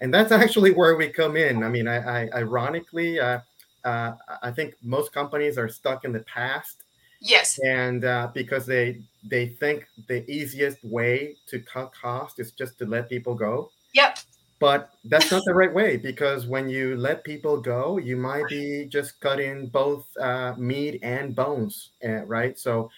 and 0.00 0.12
that's 0.12 0.32
actually 0.42 0.72
where 0.72 0.96
we 0.96 1.08
come 1.08 1.36
in. 1.36 1.62
I 1.62 1.68
mean, 1.68 1.88
I, 1.88 2.24
I 2.24 2.30
ironically. 2.34 3.20
Uh, 3.20 3.40
uh, 3.84 4.12
I 4.42 4.50
think 4.50 4.74
most 4.82 5.12
companies 5.12 5.58
are 5.58 5.68
stuck 5.68 6.04
in 6.04 6.12
the 6.12 6.20
past. 6.20 6.84
Yes. 7.20 7.58
And 7.64 8.04
uh, 8.04 8.30
because 8.34 8.66
they 8.66 9.00
they 9.24 9.46
think 9.46 9.86
the 10.08 10.28
easiest 10.30 10.82
way 10.84 11.36
to 11.46 11.60
cut 11.60 11.92
cost 11.94 12.40
is 12.40 12.52
just 12.52 12.78
to 12.78 12.86
let 12.86 13.08
people 13.08 13.34
go. 13.34 13.70
Yep. 13.94 14.18
But 14.58 14.90
that's 15.04 15.30
not 15.30 15.42
the 15.46 15.54
right 15.54 15.72
way 15.72 15.96
because 15.96 16.46
when 16.46 16.68
you 16.68 16.96
let 16.96 17.22
people 17.24 17.60
go, 17.60 17.98
you 17.98 18.16
might 18.16 18.48
be 18.48 18.86
just 18.88 19.20
cutting 19.20 19.68
both 19.68 20.04
uh, 20.18 20.54
meat 20.56 21.00
and 21.02 21.34
bones, 21.34 21.90
uh, 22.04 22.24
right? 22.24 22.58
So 22.58 22.90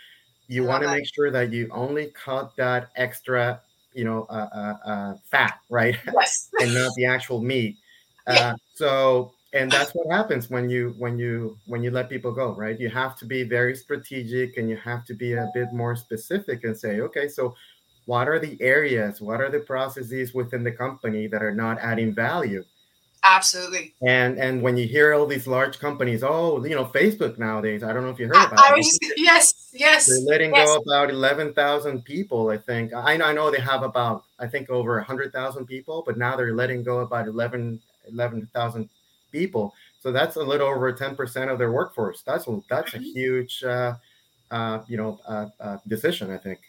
you 0.48 0.64
want 0.64 0.82
to 0.82 0.90
make 0.90 1.06
sure 1.14 1.30
that 1.30 1.52
you 1.52 1.68
only 1.72 2.06
cut 2.14 2.54
that 2.56 2.90
extra, 2.96 3.60
you 3.92 4.04
know, 4.04 4.26
uh, 4.30 4.48
uh, 4.54 4.88
uh 4.88 5.14
fat, 5.30 5.58
right? 5.68 5.96
Yes. 6.12 6.50
and 6.60 6.74
not 6.74 6.92
the 6.96 7.06
actual 7.06 7.40
meat. 7.40 7.76
Yeah. 8.26 8.52
Uh, 8.52 8.54
so 8.72 9.34
and 9.54 9.70
that's 9.70 9.92
what 9.92 10.14
happens 10.14 10.50
when 10.50 10.68
you 10.68 10.94
when 10.98 11.18
you 11.18 11.56
when 11.66 11.82
you 11.82 11.90
let 11.90 12.10
people 12.10 12.32
go 12.32 12.52
right 12.54 12.78
you 12.80 12.90
have 12.90 13.16
to 13.16 13.24
be 13.24 13.44
very 13.44 13.74
strategic 13.74 14.56
and 14.56 14.68
you 14.68 14.76
have 14.76 15.04
to 15.04 15.14
be 15.14 15.32
a 15.34 15.50
bit 15.54 15.72
more 15.72 15.94
specific 15.94 16.64
and 16.64 16.76
say 16.76 17.00
okay 17.00 17.28
so 17.28 17.54
what 18.06 18.28
are 18.28 18.38
the 18.38 18.60
areas 18.60 19.20
what 19.20 19.40
are 19.40 19.50
the 19.50 19.60
processes 19.60 20.34
within 20.34 20.64
the 20.64 20.72
company 20.72 21.26
that 21.26 21.42
are 21.42 21.54
not 21.54 21.78
adding 21.78 22.12
value 22.12 22.64
absolutely 23.24 23.94
and 24.06 24.38
and 24.38 24.62
when 24.62 24.76
you 24.76 24.86
hear 24.86 25.14
all 25.14 25.26
these 25.26 25.46
large 25.46 25.78
companies 25.78 26.22
oh 26.22 26.64
you 26.64 26.74
know 26.74 26.84
facebook 26.84 27.38
nowadays 27.38 27.82
i 27.82 27.92
don't 27.92 28.02
know 28.02 28.10
if 28.10 28.18
you 28.18 28.26
heard 28.26 28.36
about 28.36 28.58
I, 28.58 28.72
I 28.72 28.76
was 28.76 28.86
just, 28.86 29.14
yes 29.16 29.70
yes 29.72 30.06
they're 30.08 30.20
letting 30.20 30.54
yes. 30.54 30.66
go 30.68 30.76
about 30.76 31.10
11,000 31.10 32.04
people 32.04 32.50
i 32.50 32.56
think 32.56 32.92
I, 32.92 33.14
I 33.14 33.32
know 33.32 33.50
they 33.50 33.60
have 33.60 33.82
about 33.82 34.24
i 34.38 34.46
think 34.46 34.70
over 34.70 34.96
100,000 34.96 35.66
people 35.66 36.02
but 36.06 36.16
now 36.16 36.36
they're 36.36 36.54
letting 36.54 36.82
go 36.82 37.00
about 37.00 37.26
11 37.26 37.80
11,000 38.08 38.88
people. 39.34 39.74
So 40.00 40.12
that's 40.12 40.36
a 40.36 40.42
little 40.42 40.68
over 40.68 40.92
10% 40.92 41.52
of 41.52 41.58
their 41.58 41.72
workforce. 41.72 42.22
That's 42.22 42.46
a, 42.46 42.60
that's 42.70 42.94
a 42.94 42.98
mm-hmm. 42.98 43.18
huge, 43.18 43.64
uh, 43.64 43.94
uh, 44.50 44.82
you 44.86 44.96
know, 44.96 45.18
uh, 45.26 45.46
uh, 45.60 45.78
decision, 45.88 46.30
I 46.30 46.38
think. 46.38 46.60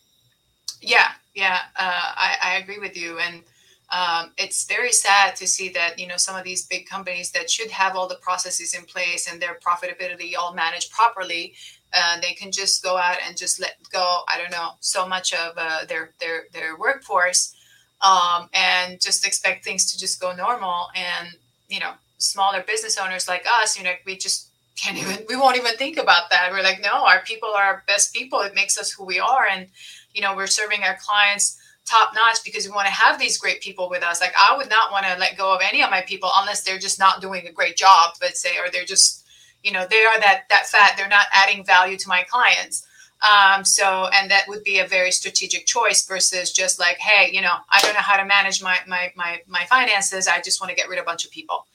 Yeah, 0.81 1.09
yeah, 1.33 1.59
uh, 1.77 2.07
I, 2.15 2.35
I 2.41 2.53
agree 2.55 2.79
with 2.79 2.97
you. 2.97 3.19
And 3.19 3.43
um, 3.91 4.31
it's 4.37 4.65
very 4.65 4.91
sad 4.91 5.35
to 5.37 5.47
see 5.47 5.69
that, 5.69 5.99
you 5.99 6.07
know, 6.07 6.17
some 6.17 6.35
of 6.35 6.43
these 6.43 6.65
big 6.65 6.87
companies 6.87 7.31
that 7.31 7.49
should 7.49 7.69
have 7.69 7.95
all 7.95 8.07
the 8.07 8.15
processes 8.15 8.73
in 8.73 8.83
place 8.85 9.31
and 9.31 9.41
their 9.41 9.59
profitability 9.65 10.33
all 10.37 10.53
managed 10.53 10.91
properly, 10.91 11.53
uh, 11.93 12.19
they 12.19 12.33
can 12.33 12.51
just 12.51 12.83
go 12.83 12.97
out 12.97 13.17
and 13.27 13.37
just 13.37 13.59
let 13.59 13.77
go, 13.91 14.21
I 14.27 14.37
don't 14.37 14.51
know, 14.51 14.71
so 14.79 15.07
much 15.07 15.33
of 15.33 15.55
their, 15.87 16.11
their, 16.19 16.45
their 16.51 16.77
workforce 16.77 17.55
um, 18.01 18.49
and 18.53 18.99
just 18.99 19.25
expect 19.25 19.63
things 19.63 19.91
to 19.91 19.99
just 19.99 20.19
go 20.19 20.35
normal. 20.35 20.87
And, 20.95 21.29
you 21.69 21.79
know, 21.79 21.93
smaller 22.17 22.63
business 22.65 22.97
owners 22.97 23.27
like 23.27 23.45
us, 23.61 23.77
you 23.77 23.83
know, 23.83 23.93
we 24.05 24.17
just 24.17 24.49
can't 24.75 24.97
even, 25.01 25.25
we 25.29 25.35
won't 25.35 25.57
even 25.57 25.75
think 25.77 25.97
about 25.97 26.29
that. 26.31 26.49
We're 26.51 26.63
like, 26.63 26.81
no, 26.81 27.05
our 27.05 27.21
people 27.21 27.49
are 27.49 27.63
our 27.63 27.83
best 27.87 28.13
people. 28.13 28.41
It 28.41 28.55
makes 28.55 28.77
us 28.77 28.91
who 28.91 29.05
we 29.05 29.19
are. 29.19 29.45
And, 29.45 29.67
you 30.13 30.21
know, 30.21 30.35
we're 30.35 30.47
serving 30.47 30.83
our 30.83 30.97
clients 31.01 31.57
top 31.85 32.13
notch 32.15 32.43
because 32.43 32.67
we 32.67 32.73
want 32.73 32.87
to 32.87 32.93
have 32.93 33.19
these 33.19 33.37
great 33.37 33.61
people 33.61 33.89
with 33.89 34.03
us. 34.03 34.21
Like, 34.21 34.33
I 34.39 34.55
would 34.57 34.69
not 34.69 34.91
want 34.91 35.05
to 35.05 35.17
let 35.17 35.37
go 35.37 35.53
of 35.53 35.61
any 35.63 35.83
of 35.83 35.89
my 35.89 36.01
people 36.01 36.29
unless 36.35 36.63
they're 36.63 36.79
just 36.79 36.99
not 36.99 37.21
doing 37.21 37.47
a 37.47 37.51
great 37.51 37.75
job, 37.75 38.15
let's 38.21 38.41
say, 38.41 38.57
or 38.57 38.69
they're 38.71 38.85
just, 38.85 39.25
you 39.63 39.71
know, 39.71 39.85
they 39.89 40.03
are 40.03 40.19
that, 40.19 40.45
that 40.49 40.67
fat, 40.67 40.95
they're 40.97 41.07
not 41.07 41.27
adding 41.31 41.63
value 41.63 41.97
to 41.97 42.09
my 42.09 42.23
clients. 42.23 42.87
Um, 43.21 43.63
so, 43.63 44.09
and 44.13 44.29
that 44.29 44.47
would 44.47 44.63
be 44.63 44.79
a 44.79 44.87
very 44.87 45.11
strategic 45.11 45.65
choice 45.65 46.05
versus 46.05 46.51
just 46.51 46.79
like, 46.79 46.97
hey, 46.97 47.31
you 47.31 47.41
know, 47.41 47.53
I 47.71 47.81
don't 47.81 47.93
know 47.93 48.01
how 48.01 48.17
to 48.17 48.25
manage 48.25 48.61
my 48.61 48.77
my 48.87 49.11
my, 49.15 49.41
my 49.47 49.63
finances. 49.65 50.27
I 50.27 50.41
just 50.41 50.59
want 50.59 50.69
to 50.69 50.75
get 50.75 50.89
rid 50.89 50.99
of 50.99 51.03
a 51.03 51.05
bunch 51.05 51.25
of 51.25 51.31
people 51.31 51.65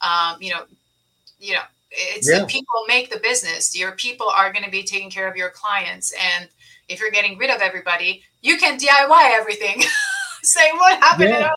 um, 0.00 0.36
you 0.40 0.50
know, 0.50 0.62
you 1.40 1.54
know, 1.54 1.62
it's 1.90 2.30
yeah. 2.30 2.40
the 2.40 2.46
people 2.46 2.74
make 2.86 3.10
the 3.10 3.20
business. 3.20 3.76
Your 3.78 3.92
people 3.92 4.28
are 4.28 4.52
going 4.52 4.64
to 4.64 4.70
be 4.70 4.82
taking 4.82 5.10
care 5.10 5.28
of 5.28 5.36
your 5.36 5.50
clients, 5.50 6.12
and 6.12 6.48
if 6.88 7.00
you're 7.00 7.10
getting 7.10 7.38
rid 7.38 7.50
of 7.50 7.60
everybody, 7.60 8.22
you 8.40 8.56
can 8.58 8.78
DIY 8.78 9.30
everything. 9.32 9.82
Say 10.42 10.70
what 10.72 10.98
happened 10.98 11.30
yeah. 11.30 11.50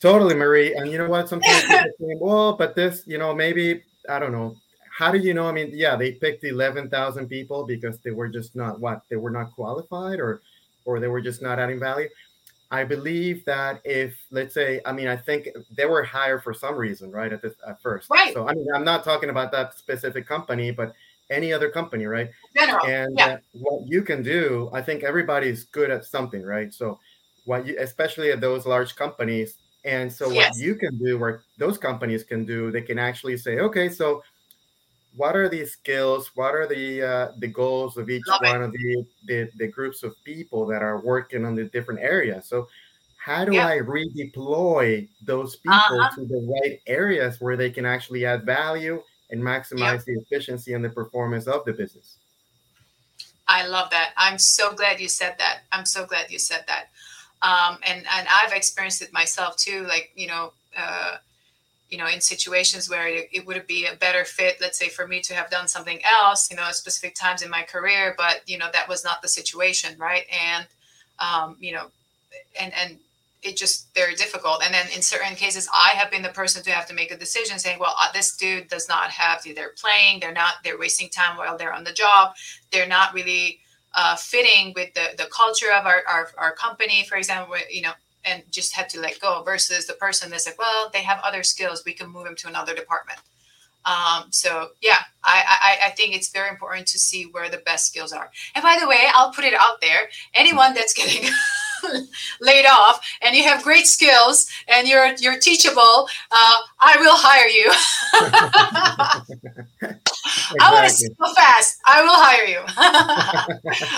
Totally, 0.00 0.34
Marie. 0.34 0.74
And 0.74 0.90
you 0.90 0.98
know 0.98 1.08
what? 1.08 1.28
Sometimes 1.28 1.62
people 1.62 1.78
say, 2.00 2.16
well, 2.20 2.56
but 2.56 2.74
this, 2.74 3.04
you 3.06 3.18
know, 3.18 3.32
maybe 3.34 3.82
I 4.08 4.18
don't 4.18 4.32
know. 4.32 4.56
How 4.90 5.12
do 5.12 5.18
you 5.18 5.32
know? 5.32 5.46
I 5.46 5.52
mean, 5.52 5.70
yeah, 5.72 5.96
they 5.96 6.12
picked 6.12 6.44
eleven 6.44 6.90
thousand 6.90 7.28
people 7.28 7.64
because 7.64 7.98
they 8.00 8.10
were 8.10 8.28
just 8.28 8.56
not 8.56 8.80
what 8.80 9.02
they 9.08 9.16
were 9.16 9.30
not 9.30 9.52
qualified, 9.54 10.18
or 10.18 10.42
or 10.84 10.98
they 10.98 11.08
were 11.08 11.20
just 11.20 11.40
not 11.40 11.58
adding 11.58 11.78
value. 11.78 12.08
I 12.72 12.84
believe 12.84 13.44
that 13.44 13.82
if, 13.84 14.14
let's 14.30 14.54
say, 14.54 14.80
I 14.86 14.92
mean, 14.92 15.06
I 15.06 15.14
think 15.14 15.48
they 15.76 15.84
were 15.84 16.02
hired 16.02 16.42
for 16.42 16.54
some 16.54 16.74
reason, 16.74 17.10
right? 17.10 17.32
At 17.32 17.42
this 17.42 17.54
at 17.66 17.80
first, 17.80 18.10
right? 18.10 18.32
So 18.32 18.48
I 18.48 18.54
mean, 18.54 18.66
I'm 18.74 18.84
not 18.84 19.04
talking 19.04 19.30
about 19.30 19.52
that 19.52 19.78
specific 19.78 20.26
company, 20.26 20.70
but 20.72 20.94
any 21.32 21.52
other 21.52 21.70
company, 21.70 22.06
right? 22.06 22.30
General, 22.54 22.86
and 22.86 23.18
yeah. 23.18 23.38
what 23.52 23.86
you 23.86 24.02
can 24.02 24.22
do, 24.22 24.70
I 24.72 24.82
think 24.82 25.02
everybody's 25.02 25.64
good 25.64 25.90
at 25.90 26.04
something, 26.04 26.42
right? 26.42 26.72
So 26.72 26.98
what 27.44 27.66
you, 27.66 27.76
especially 27.80 28.30
at 28.30 28.40
those 28.40 28.66
large 28.66 28.94
companies, 28.94 29.56
and 29.84 30.12
so 30.12 30.28
what 30.28 30.56
you 30.56 30.76
can 30.76 30.96
do, 30.98 31.18
where 31.18 31.42
those 31.58 31.78
companies 31.78 32.22
can 32.22 32.44
do, 32.44 32.70
they 32.70 32.82
can 32.82 32.98
actually 32.98 33.36
say, 33.36 33.58
okay, 33.58 33.88
so 33.88 34.22
what 35.16 35.36
are 35.36 35.48
the 35.48 35.64
skills 35.64 36.30
what 36.34 36.54
are 36.54 36.66
the 36.66 37.02
uh, 37.02 37.32
the 37.38 37.46
goals 37.46 37.96
of 37.96 38.08
each 38.08 38.22
Love 38.26 38.40
one 38.42 38.62
it. 38.62 38.64
of 38.64 38.72
the, 38.72 39.06
the, 39.26 39.50
the 39.56 39.66
groups 39.68 40.02
of 40.02 40.14
people 40.24 40.66
that 40.66 40.82
are 40.82 41.00
working 41.00 41.44
on 41.44 41.54
the 41.54 41.64
different 41.64 42.00
areas 42.00 42.46
so 42.46 42.66
how 43.18 43.44
do 43.44 43.54
yeah. 43.54 43.66
i 43.66 43.78
redeploy 43.78 45.06
those 45.22 45.56
people 45.56 45.76
uh-huh. 45.76 46.14
to 46.16 46.24
the 46.24 46.60
right 46.62 46.80
areas 46.86 47.40
where 47.40 47.56
they 47.56 47.70
can 47.70 47.84
actually 47.84 48.24
add 48.24 48.44
value 48.44 49.02
and 49.32 49.42
maximize 49.42 50.04
the 50.04 50.12
efficiency 50.12 50.74
and 50.74 50.84
the 50.84 50.90
performance 50.90 51.46
of 51.46 51.64
the 51.64 51.72
business. 51.72 52.16
I 53.48 53.66
love 53.66 53.90
that. 53.90 54.12
I'm 54.16 54.38
so 54.38 54.72
glad 54.72 55.00
you 55.00 55.08
said 55.08 55.34
that. 55.38 55.62
I'm 55.72 55.84
so 55.84 56.06
glad 56.06 56.30
you 56.30 56.38
said 56.38 56.64
that. 56.68 56.90
Um, 57.42 57.78
and 57.84 57.98
and 57.98 58.28
i've 58.30 58.52
experienced 58.52 59.02
it 59.02 59.12
myself 59.12 59.56
too 59.56 59.84
like 59.88 60.12
you 60.14 60.28
know 60.28 60.52
uh, 60.76 61.16
you 61.92 61.98
know, 61.98 62.06
in 62.06 62.22
situations 62.22 62.88
where 62.88 63.06
it, 63.06 63.28
it, 63.32 63.46
would 63.46 63.66
be 63.66 63.84
a 63.84 63.94
better 63.96 64.24
fit, 64.24 64.56
let's 64.62 64.78
say 64.78 64.88
for 64.88 65.06
me 65.06 65.20
to 65.20 65.34
have 65.34 65.50
done 65.50 65.68
something 65.68 66.00
else, 66.10 66.50
you 66.50 66.56
know, 66.56 66.62
at 66.62 66.74
specific 66.74 67.14
times 67.14 67.42
in 67.42 67.50
my 67.50 67.62
career, 67.64 68.14
but 68.16 68.40
you 68.46 68.56
know, 68.56 68.70
that 68.72 68.88
was 68.88 69.04
not 69.04 69.20
the 69.20 69.28
situation, 69.28 69.94
right? 69.98 70.24
And 70.32 70.66
um, 71.18 71.56
you 71.60 71.72
know, 71.72 71.88
and 72.58 72.72
and 72.74 72.96
it 73.42 73.56
just 73.56 73.92
very 73.94 74.14
difficult. 74.14 74.62
And 74.64 74.72
then 74.72 74.86
in 74.94 75.02
certain 75.02 75.34
cases, 75.34 75.68
I 75.74 75.90
have 75.90 76.10
been 76.10 76.22
the 76.22 76.28
person 76.28 76.62
to 76.62 76.70
have 76.70 76.86
to 76.86 76.94
make 76.94 77.10
a 77.10 77.16
decision 77.16 77.58
saying, 77.58 77.78
well, 77.80 77.94
uh, 78.00 78.12
this 78.12 78.36
dude 78.36 78.68
does 78.68 78.88
not 78.88 79.10
have, 79.10 79.42
to 79.42 79.54
they're 79.54 79.74
playing, 79.76 80.20
they're 80.20 80.32
not, 80.32 80.54
they're 80.62 80.78
wasting 80.78 81.08
time 81.08 81.36
while 81.36 81.58
they're 81.58 81.72
on 81.72 81.84
the 81.84 81.92
job. 81.92 82.34
They're 82.70 82.86
not 82.86 83.14
really 83.14 83.58
uh, 83.94 84.16
fitting 84.16 84.72
with 84.74 84.94
the, 84.94 85.08
the 85.18 85.28
culture 85.36 85.72
of 85.72 85.86
our, 85.86 86.02
our, 86.08 86.28
our 86.38 86.52
company, 86.52 87.04
for 87.08 87.16
example, 87.16 87.56
you 87.70 87.82
know, 87.82 87.92
and 88.24 88.44
just 88.50 88.74
had 88.74 88.88
to 88.90 89.00
let 89.00 89.18
go 89.20 89.42
versus 89.42 89.86
the 89.86 89.94
person 89.94 90.30
that's 90.30 90.46
like, 90.46 90.58
well, 90.58 90.90
they 90.92 91.02
have 91.02 91.20
other 91.24 91.42
skills. 91.42 91.82
We 91.84 91.92
can 91.92 92.08
move 92.08 92.24
them 92.24 92.36
to 92.36 92.48
another 92.48 92.74
department. 92.74 93.18
Um, 93.84 94.26
so 94.30 94.68
yeah, 94.80 94.98
I, 95.24 95.42
I, 95.82 95.86
I 95.88 95.90
think 95.90 96.14
it's 96.14 96.30
very 96.30 96.48
important 96.48 96.86
to 96.88 96.98
see 97.00 97.24
where 97.24 97.48
the 97.48 97.58
best 97.58 97.86
skills 97.88 98.12
are. 98.12 98.30
And 98.54 98.62
by 98.62 98.78
the 98.80 98.86
way, 98.86 99.00
I'll 99.12 99.32
put 99.32 99.44
it 99.44 99.54
out 99.54 99.80
there. 99.80 100.08
Anyone 100.34 100.74
that's 100.74 100.94
getting 100.94 101.28
laid 102.40 102.66
off 102.66 103.00
and 103.22 103.34
you 103.36 103.42
have 103.42 103.62
great 103.62 103.86
skills 103.86 104.46
and 104.68 104.88
you're 104.88 105.14
you're 105.18 105.38
teachable, 105.38 106.08
uh, 106.30 106.56
I 106.80 106.96
will 106.98 107.16
hire 107.16 107.48
you. 107.48 107.72
exactly. 109.82 110.58
I 110.60 110.72
want 110.72 110.88
to 110.88 111.14
go 111.18 111.34
fast. 111.34 111.78
I 111.86 112.02
will 112.02 112.10
hire 112.14 112.44
you. 112.44 112.60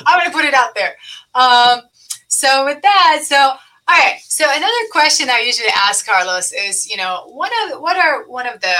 I'm 0.06 0.18
going 0.18 0.30
to 0.30 0.36
put 0.36 0.44
it 0.44 0.54
out 0.54 0.74
there. 0.74 0.96
Um, 1.34 1.80
so 2.28 2.64
with 2.64 2.82
that, 2.82 3.22
so 3.24 3.36
all 3.36 3.98
right. 3.98 4.18
So 4.22 4.46
another 4.48 4.72
question 4.90 5.28
I 5.28 5.40
usually 5.40 5.68
ask 5.74 6.06
Carlos 6.06 6.52
is, 6.52 6.88
you 6.88 6.96
know, 6.96 7.24
what 7.26 7.52
are 7.52 7.80
what 7.80 7.96
are 7.96 8.26
one 8.26 8.46
of 8.46 8.60
the 8.60 8.74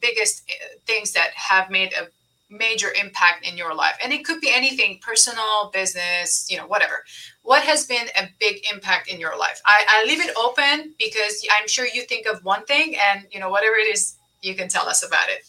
biggest 0.00 0.42
uh, 0.50 0.78
things 0.86 1.12
that 1.12 1.30
have 1.34 1.70
made 1.70 1.92
a 1.94 2.08
major 2.52 2.88
impact 3.00 3.46
in 3.46 3.56
your 3.56 3.74
life? 3.74 3.96
And 4.02 4.12
it 4.12 4.24
could 4.24 4.40
be 4.40 4.52
anything, 4.52 5.00
personal, 5.02 5.70
business, 5.72 6.46
you 6.50 6.56
know, 6.56 6.66
whatever. 6.66 7.04
What 7.42 7.64
has 7.64 7.86
been 7.86 8.06
a 8.16 8.28
big 8.38 8.64
impact 8.72 9.08
in 9.08 9.18
your 9.18 9.36
life? 9.38 9.60
I, 9.66 9.84
I 9.88 10.04
leave 10.06 10.20
it 10.20 10.34
open 10.36 10.94
because 10.98 11.44
I'm 11.58 11.66
sure 11.66 11.86
you 11.86 12.02
think 12.02 12.26
of 12.26 12.44
one 12.44 12.64
thing, 12.66 12.96
and 12.96 13.26
you 13.30 13.40
know, 13.40 13.50
whatever 13.50 13.76
it 13.76 13.92
is, 13.92 14.16
you 14.42 14.54
can 14.54 14.68
tell 14.68 14.88
us 14.88 15.04
about 15.04 15.28
it. 15.28 15.44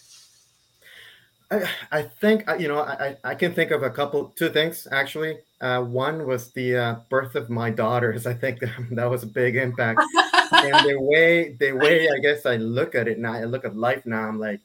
I, 1.51 1.99
I 1.99 2.01
think 2.01 2.49
uh, 2.49 2.55
you 2.55 2.67
know 2.67 2.79
I, 2.79 3.15
I 3.23 3.35
can 3.35 3.53
think 3.53 3.69
of 3.69 3.83
a 3.83 3.89
couple 3.89 4.33
two 4.35 4.49
things 4.49 4.87
actually 4.91 5.37
uh, 5.63 5.81
one 5.81 6.27
was 6.27 6.51
the 6.51 6.75
uh, 6.75 6.95
birth 7.09 7.35
of 7.35 7.49
my 7.49 7.69
daughters. 7.69 8.27
I 8.27 8.33
think 8.33 8.59
that, 8.59 8.69
that 8.91 9.09
was 9.09 9.23
a 9.23 9.27
big 9.27 9.55
impact. 9.55 10.01
and 10.51 10.89
the 10.89 10.97
way 10.99 11.53
the 11.53 11.71
way 11.71 12.09
I 12.09 12.19
guess 12.19 12.45
I 12.45 12.57
look 12.57 12.95
at 12.95 13.07
it 13.07 13.17
now, 13.17 13.31
I 13.31 13.45
look 13.45 13.63
at 13.63 13.75
life 13.75 14.05
now. 14.05 14.27
I'm 14.27 14.39
like, 14.39 14.59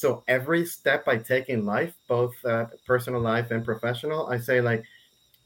so 0.00 0.24
every 0.28 0.64
step 0.64 1.06
I 1.06 1.18
take 1.18 1.50
in 1.50 1.66
life, 1.66 1.92
both 2.08 2.34
uh, 2.46 2.66
personal 2.86 3.20
life 3.20 3.50
and 3.50 3.62
professional, 3.62 4.28
I 4.28 4.38
say 4.38 4.62
like, 4.62 4.82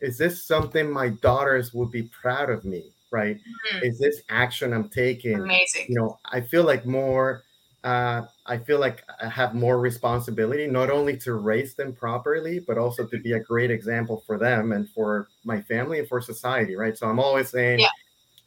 is 0.00 0.16
this 0.16 0.44
something 0.44 0.88
my 0.88 1.08
daughters 1.08 1.74
would 1.74 1.90
be 1.90 2.04
proud 2.04 2.50
of 2.50 2.64
me? 2.64 2.92
Right? 3.10 3.36
Mm-hmm. 3.36 3.84
Is 3.84 3.98
this 3.98 4.22
action 4.28 4.72
I'm 4.72 4.88
taking? 4.88 5.40
Amazing. 5.40 5.86
You 5.88 5.96
know, 5.96 6.18
I 6.26 6.40
feel 6.40 6.62
like 6.62 6.86
more 6.86 7.42
uh, 7.82 8.26
I 8.46 8.58
feel 8.58 8.78
like 8.78 9.02
I 9.20 9.28
have 9.28 9.54
more 9.54 9.78
responsibility, 9.78 10.66
not 10.66 10.88
only 10.88 11.16
to 11.18 11.34
raise 11.34 11.74
them 11.74 11.92
properly, 11.92 12.60
but 12.60 12.78
also 12.78 13.04
to 13.06 13.18
be 13.18 13.32
a 13.32 13.40
great 13.40 13.70
example 13.70 14.22
for 14.26 14.38
them 14.38 14.72
and 14.72 14.88
for 14.88 15.28
my 15.44 15.60
family 15.62 15.98
and 15.98 16.08
for 16.08 16.20
society, 16.22 16.76
right? 16.76 16.96
So 16.96 17.08
I'm 17.08 17.18
always 17.18 17.50
saying, 17.50 17.80
yeah. 17.80 17.88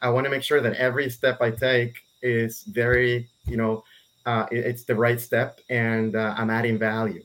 I 0.02 0.10
want 0.10 0.24
to 0.24 0.32
make 0.32 0.42
sure 0.42 0.62
that 0.62 0.74
every 0.74 1.10
step 1.10 1.40
I 1.42 1.52
take 1.52 1.98
is 2.24 2.64
very, 2.64 3.30
you 3.46 3.58
know, 3.58 3.84
uh, 4.28 4.46
it, 4.52 4.60
it's 4.60 4.84
the 4.84 4.94
right 4.94 5.20
step 5.20 5.62
and 5.70 6.16
uh, 6.16 6.36
I'm 6.38 6.52
adding 6.52 6.78
value. 6.78 7.24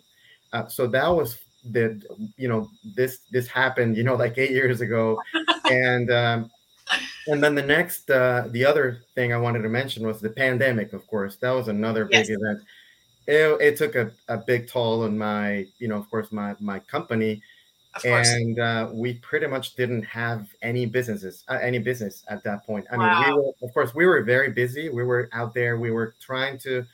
Uh, 0.53 0.67
so 0.69 0.87
that 0.87 1.09
was 1.09 1.39
the, 1.71 2.01
you 2.37 2.49
know, 2.49 2.71
this 2.97 3.19
this 3.31 3.49
happened, 3.49 3.97
you 3.97 4.05
know, 4.05 4.15
like 4.15 4.39
eight 4.39 4.53
years 4.53 4.81
ago, 4.81 5.21
and 5.71 6.11
um, 6.11 6.51
and 7.27 7.43
then 7.43 7.55
the 7.55 7.63
next, 7.63 8.11
uh, 8.11 8.49
the 8.51 8.65
other 8.65 9.03
thing 9.15 9.33
I 9.33 9.39
wanted 9.39 9.63
to 9.63 9.69
mention 9.69 10.07
was 10.07 10.21
the 10.21 10.31
pandemic. 10.31 10.93
Of 10.93 11.07
course, 11.07 11.37
that 11.37 11.51
was 11.51 11.69
another 11.69 12.05
big 12.05 12.31
event. 12.31 12.61
It, 13.27 13.61
it 13.61 13.77
took 13.77 13.95
a, 13.95 14.11
a 14.29 14.37
big 14.37 14.69
toll 14.69 15.05
on 15.05 15.17
my, 15.17 15.67
you 15.79 15.89
know, 15.89 15.97
of 15.97 16.09
course, 16.11 16.33
my 16.33 16.55
my 16.61 16.79
company, 16.81 17.43
and 18.05 18.59
uh, 18.59 18.91
we 18.93 19.15
pretty 19.15 19.47
much 19.47 19.75
didn't 19.75 20.03
have 20.03 20.49
any 20.63 20.87
businesses, 20.87 21.45
uh, 21.49 21.59
any 21.61 21.79
business 21.79 22.25
at 22.29 22.43
that 22.45 22.65
point. 22.67 22.87
I 22.91 22.97
wow. 22.97 23.21
mean, 23.21 23.29
we 23.29 23.43
were, 23.43 23.53
of 23.63 23.75
course, 23.75 23.95
we 23.95 24.07
were 24.07 24.23
very 24.23 24.51
busy. 24.51 24.89
We 24.89 25.05
were 25.05 25.29
out 25.33 25.55
there. 25.55 25.79
We 25.79 25.91
were 25.91 26.15
trying 26.21 26.59
to 26.61 26.85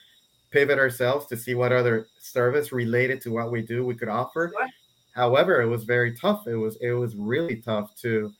pivot 0.50 0.78
ourselves 0.78 1.26
to 1.26 1.36
see 1.36 1.54
what 1.54 1.72
other 1.72 2.08
service 2.18 2.72
related 2.72 3.20
to 3.22 3.30
what 3.30 3.52
we 3.52 3.62
do 3.62 3.84
we 3.84 3.94
could 3.94 4.08
offer. 4.08 4.50
Sure. 4.56 4.68
However, 5.14 5.60
it 5.60 5.66
was 5.66 5.84
very 5.84 6.14
tough. 6.14 6.46
It 6.46 6.56
was 6.56 6.76
it 6.80 6.92
was 6.92 7.14
really 7.16 7.56
tough 7.56 7.94
to 8.02 8.32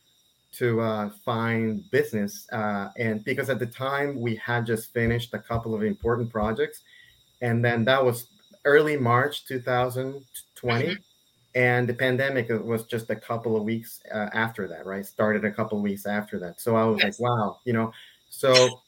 to 0.53 0.81
uh, 0.81 1.11
find 1.25 1.89
business. 1.91 2.47
Uh, 2.53 2.89
and 2.99 3.23
because 3.25 3.51
at 3.51 3.59
the 3.59 3.67
time 3.67 4.21
we 4.21 4.37
had 4.37 4.67
just 4.67 4.93
finished 4.93 5.35
a 5.35 5.39
couple 5.39 5.75
of 5.75 5.83
important 5.83 6.31
projects, 6.31 6.83
and 7.41 7.65
then 7.65 7.85
that 7.85 8.05
was 8.05 8.29
early 8.65 8.97
March 8.97 9.45
2020. 9.47 10.85
Mm-hmm. 10.85 10.93
And 11.59 11.89
the 11.89 11.95
pandemic 11.95 12.51
was 12.51 12.85
just 12.85 13.11
a 13.11 13.17
couple 13.17 13.57
of 13.57 13.65
weeks 13.65 13.99
uh, 14.15 14.29
after 14.33 14.69
that, 14.69 14.87
right? 14.87 15.05
Started 15.05 15.45
a 15.45 15.51
couple 15.51 15.77
of 15.77 15.83
weeks 15.83 16.07
after 16.07 16.39
that. 16.39 16.61
So 16.61 16.77
I 16.77 16.85
was 16.85 17.01
yes. 17.03 17.19
like, 17.19 17.29
wow, 17.29 17.59
you 17.65 17.73
know, 17.73 17.91
so 18.31 18.81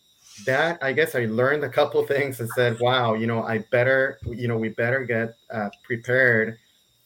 that 0.46 0.78
I 0.80 0.92
guess 0.92 1.16
I 1.16 1.24
learned 1.24 1.64
a 1.64 1.68
couple 1.68 2.00
things 2.06 2.38
and 2.38 2.48
said, 2.50 2.78
wow, 2.78 3.14
you 3.14 3.26
know, 3.26 3.42
I 3.42 3.64
better, 3.72 4.20
you 4.24 4.46
know, 4.46 4.56
we 4.56 4.68
better 4.68 5.04
get 5.04 5.34
uh, 5.52 5.70
prepared 5.82 6.58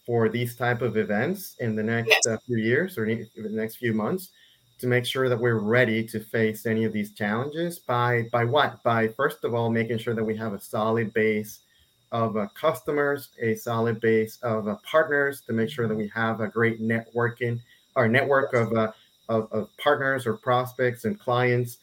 for 0.05 0.29
these 0.29 0.55
type 0.55 0.83
of 0.83 0.99
events 0.99 1.57
in 1.61 1.75
the 1.75 1.83
next 1.83 2.11
yes. 2.11 2.27
uh, 2.27 2.37
few 2.45 2.59
years 2.59 2.99
or 2.99 3.07
the 3.07 3.27
next 3.37 3.77
few 3.77 3.95
months 3.95 4.33
to 4.81 4.87
make 4.87 5.07
sure 5.07 5.31
that 5.31 5.41
we're 5.41 5.61
ready 5.61 6.05
to 6.09 6.21
face 6.21 6.67
any 6.67 6.85
of 6.85 6.93
these 6.93 7.15
challenges 7.15 7.79
by 7.79 8.29
by 8.33 8.45
what 8.45 8.83
by 8.83 9.09
first 9.09 9.45
of 9.45 9.55
all 9.55 9.71
making 9.71 9.97
sure 9.97 10.15
that 10.15 10.25
we 10.25 10.37
have 10.37 10.53
a 10.53 10.61
solid 10.61 11.15
base 11.15 11.61
of 12.15 12.37
uh, 12.37 12.47
customers 12.55 13.31
a 13.43 13.57
solid 13.57 14.01
base 14.01 14.39
of 14.43 14.69
uh, 14.69 14.77
partners 14.89 15.43
to 15.45 15.53
make 15.53 15.69
sure 15.69 15.89
that 15.89 15.97
we 15.97 16.09
have 16.15 16.41
a 16.41 16.47
great 16.47 16.81
networking 16.81 17.61
our 17.97 18.09
network 18.09 18.55
of, 18.55 18.73
uh, 18.73 18.93
of, 19.29 19.53
of 19.53 19.69
partners 19.79 20.25
or 20.25 20.35
prospects 20.35 21.05
and 21.05 21.19
clients 21.19 21.79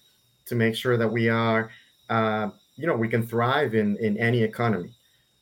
to 0.45 0.55
make 0.55 0.73
sure 0.73 0.95
that 0.95 1.07
we 1.07 1.27
are 1.27 1.69
uh, 2.09 2.49
you 2.77 2.87
know 2.87 2.95
we 2.95 3.09
can 3.09 3.27
thrive 3.27 3.75
in 3.75 3.97
in 3.97 4.17
any 4.17 4.41
economy 4.41 4.91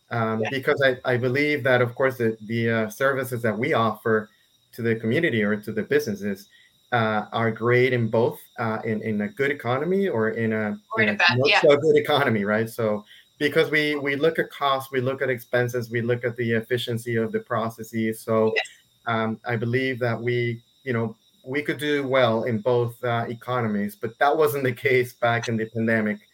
um, 0.09 0.41
yeah. 0.41 0.49
because 0.49 0.81
I, 0.83 0.97
I 1.05 1.17
believe 1.17 1.63
that 1.63 1.83
of 1.83 1.93
course 1.93 2.17
the, 2.17 2.35
the 2.47 2.69
uh, 2.69 2.89
services 2.89 3.43
that 3.43 3.57
we 3.57 3.73
offer 3.73 4.27
to 4.73 4.81
the 4.81 4.95
community 4.95 5.43
or 5.43 5.55
to 5.55 5.71
the 5.71 5.83
businesses 5.83 6.49
uh, 6.91 7.25
are 7.31 7.51
great 7.51 7.93
in 7.93 8.07
both 8.07 8.39
uh, 8.57 8.79
in 8.83 9.03
in 9.03 9.21
a 9.21 9.27
good 9.27 9.51
economy 9.51 10.07
or 10.07 10.31
in 10.31 10.51
a, 10.51 10.79
or 10.95 11.03
in 11.03 11.09
a, 11.09 11.13
a 11.13 11.15
bad, 11.15 11.37
not 11.37 11.47
yeah. 11.47 11.61
so 11.61 11.77
good 11.77 11.95
economy, 11.95 12.43
right? 12.43 12.67
So 12.67 13.05
because 13.39 13.71
we 13.71 13.95
we 13.95 14.15
look 14.15 14.37
at 14.37 14.51
costs, 14.51 14.91
we 14.91 15.01
look 15.01 15.21
at 15.21 15.29
expenses, 15.29 15.89
we 15.89 16.01
look 16.01 16.23
at 16.23 16.35
the 16.35 16.51
efficiency 16.51 17.15
of 17.15 17.31
the 17.31 17.39
processes. 17.39 18.21
So 18.21 18.53
yes. 18.55 18.65
um, 19.07 19.39
I 19.45 19.55
believe 19.55 19.97
that 19.99 20.21
we 20.21 20.61
you 20.83 20.93
know 20.93 21.15
we 21.45 21.63
could 21.63 21.79
do 21.79 22.07
well 22.07 22.43
in 22.43 22.59
both 22.59 23.01
uh, 23.03 23.25
economies, 23.29 23.95
but 23.95 24.19
that 24.19 24.37
wasn't 24.37 24.65
the 24.65 24.73
case 24.73 25.13
back 25.13 25.47
in 25.47 25.57
the 25.57 25.65
pandemic. 25.65 26.19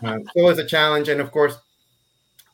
Uh, 0.00 0.18
so 0.18 0.30
it 0.36 0.42
was 0.42 0.58
a 0.60 0.64
challenge, 0.64 1.08
and 1.08 1.20
of 1.20 1.32
course, 1.32 1.58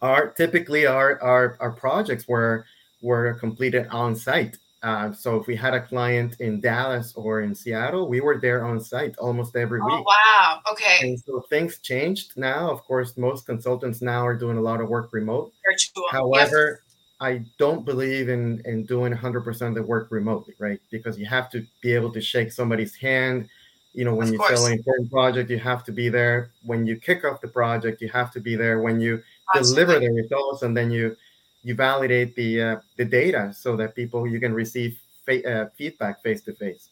our 0.00 0.30
typically 0.30 0.86
our 0.86 1.22
our, 1.22 1.58
our 1.60 1.70
projects 1.72 2.26
were 2.26 2.64
were 3.02 3.34
completed 3.34 3.86
on 3.88 4.16
site. 4.16 4.56
Uh, 4.84 5.10
so 5.10 5.40
if 5.40 5.46
we 5.46 5.56
had 5.56 5.72
a 5.72 5.80
client 5.80 6.36
in 6.40 6.60
Dallas 6.60 7.14
or 7.16 7.40
in 7.40 7.54
Seattle, 7.54 8.06
we 8.06 8.20
were 8.20 8.38
there 8.38 8.66
on 8.66 8.78
site 8.78 9.16
almost 9.16 9.56
every 9.56 9.80
oh, 9.82 9.86
week. 9.86 10.06
Wow. 10.06 10.60
Okay. 10.70 11.08
And 11.08 11.18
so 11.18 11.40
things 11.48 11.78
changed 11.78 12.36
now. 12.36 12.70
Of 12.70 12.82
course, 12.82 13.16
most 13.16 13.46
consultants 13.46 14.02
now 14.02 14.26
are 14.26 14.36
doing 14.36 14.58
a 14.58 14.60
lot 14.60 14.82
of 14.82 14.90
work 14.90 15.10
remote. 15.14 15.54
Virtual. 15.64 16.04
However, 16.10 16.82
yes. 16.82 16.96
I 17.18 17.44
don't 17.58 17.86
believe 17.86 18.28
in 18.28 18.60
in 18.66 18.84
doing 18.84 19.14
100% 19.14 19.68
of 19.68 19.74
the 19.74 19.82
work 19.82 20.08
remotely, 20.10 20.54
right? 20.58 20.80
Because 20.90 21.18
you 21.18 21.24
have 21.24 21.48
to 21.52 21.64
be 21.80 21.94
able 21.94 22.12
to 22.12 22.20
shake 22.20 22.52
somebody's 22.52 22.94
hand. 22.94 23.48
You 23.94 24.04
know, 24.04 24.14
when 24.14 24.26
of 24.26 24.32
you 24.34 24.38
course. 24.38 24.58
sell 24.58 24.66
an 24.66 24.74
important 24.74 25.10
project, 25.10 25.48
you 25.48 25.60
have 25.60 25.82
to 25.84 25.92
be 25.92 26.10
there. 26.10 26.50
When 26.62 26.86
you 26.86 26.96
kick 26.96 27.24
off 27.24 27.40
the 27.40 27.48
project, 27.48 28.02
you 28.02 28.10
have 28.10 28.30
to 28.32 28.40
be 28.40 28.54
there. 28.54 28.82
When 28.82 29.00
you 29.00 29.22
Absolutely. 29.54 29.94
deliver 29.94 30.06
the 30.06 30.22
results, 30.22 30.62
and 30.62 30.76
then 30.76 30.90
you 30.90 31.16
you 31.64 31.74
validate 31.74 32.36
the 32.36 32.62
uh, 32.62 32.76
the 32.96 33.04
data 33.04 33.52
so 33.52 33.76
that 33.76 33.94
people 33.94 34.26
you 34.26 34.38
can 34.38 34.54
receive 34.54 34.98
fa- 35.26 35.44
uh, 35.50 35.68
feedback 35.76 36.22
face 36.22 36.42
to 36.42 36.52
face 36.54 36.90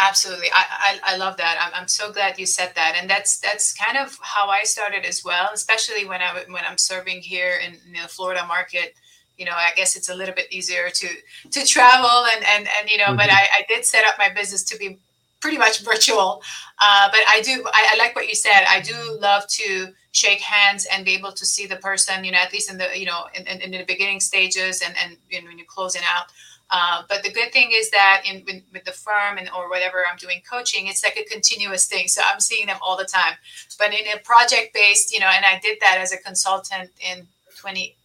absolutely. 0.00 0.48
I, 0.54 0.98
I, 1.04 1.14
I 1.14 1.16
love 1.16 1.36
that. 1.36 1.58
I'm, 1.60 1.82
I'm 1.82 1.88
so 1.88 2.10
glad 2.10 2.38
you 2.38 2.46
said 2.46 2.72
that. 2.74 2.96
And 2.98 3.08
that's 3.08 3.38
that's 3.38 3.74
kind 3.74 3.98
of 3.98 4.18
how 4.22 4.48
i 4.48 4.62
started 4.62 5.04
as 5.04 5.22
well 5.24 5.50
especially 5.52 6.06
when 6.06 6.20
i 6.22 6.44
when 6.48 6.64
i'm 6.66 6.78
serving 6.78 7.20
here 7.20 7.60
in, 7.64 7.74
in 7.86 8.02
the 8.02 8.08
florida 8.08 8.44
market. 8.46 8.94
You 9.36 9.46
know 9.46 9.52
i 9.56 9.70
guess 9.74 9.96
it's 9.96 10.10
a 10.10 10.14
little 10.14 10.34
bit 10.34 10.52
easier 10.52 10.90
to 10.90 11.08
to 11.50 11.66
travel 11.66 12.26
and 12.34 12.44
and, 12.44 12.68
and 12.78 12.90
you 12.90 12.98
know 12.98 13.04
mm-hmm. 13.06 13.16
but 13.16 13.30
I, 13.30 13.42
I 13.58 13.64
did 13.68 13.86
set 13.86 14.04
up 14.06 14.16
my 14.18 14.28
business 14.28 14.62
to 14.64 14.76
be 14.76 14.98
pretty 15.40 15.58
much 15.58 15.80
virtual. 15.84 16.42
Uh, 16.80 17.08
but 17.10 17.20
I 17.28 17.40
do, 17.42 17.64
I, 17.72 17.94
I, 17.94 17.98
like 17.98 18.14
what 18.14 18.28
you 18.28 18.34
said. 18.34 18.64
I 18.68 18.80
do 18.80 18.94
love 19.20 19.46
to 19.48 19.88
shake 20.12 20.40
hands 20.40 20.86
and 20.92 21.04
be 21.04 21.14
able 21.14 21.32
to 21.32 21.44
see 21.46 21.66
the 21.66 21.76
person, 21.76 22.24
you 22.24 22.32
know, 22.32 22.38
at 22.38 22.52
least 22.52 22.70
in 22.70 22.78
the, 22.78 22.88
you 22.98 23.06
know, 23.06 23.24
in, 23.34 23.46
in, 23.46 23.60
in 23.60 23.70
the 23.72 23.84
beginning 23.84 24.20
stages 24.20 24.82
and, 24.82 24.94
and 25.02 25.16
you 25.28 25.40
know, 25.40 25.48
when 25.48 25.58
you're 25.58 25.66
closing 25.66 26.02
out. 26.04 26.26
Uh, 26.72 27.02
but 27.08 27.22
the 27.24 27.32
good 27.32 27.52
thing 27.52 27.72
is 27.74 27.90
that 27.90 28.22
in, 28.24 28.44
in, 28.48 28.62
with 28.72 28.84
the 28.84 28.92
firm 28.92 29.38
and 29.38 29.50
or 29.50 29.68
whatever 29.68 30.04
I'm 30.08 30.16
doing 30.16 30.40
coaching, 30.48 30.86
it's 30.86 31.02
like 31.02 31.16
a 31.16 31.24
continuous 31.24 31.86
thing. 31.86 32.06
So 32.06 32.22
I'm 32.24 32.40
seeing 32.40 32.66
them 32.66 32.78
all 32.80 32.96
the 32.96 33.04
time. 33.04 33.34
But 33.78 33.92
in 33.92 34.06
a 34.14 34.20
project 34.20 34.72
based, 34.72 35.12
you 35.12 35.18
know, 35.18 35.26
and 35.26 35.44
I 35.44 35.58
did 35.58 35.78
that 35.80 35.98
as 35.98 36.12
a 36.12 36.18
consultant 36.18 36.90
in 37.00 37.26
20 37.58 37.96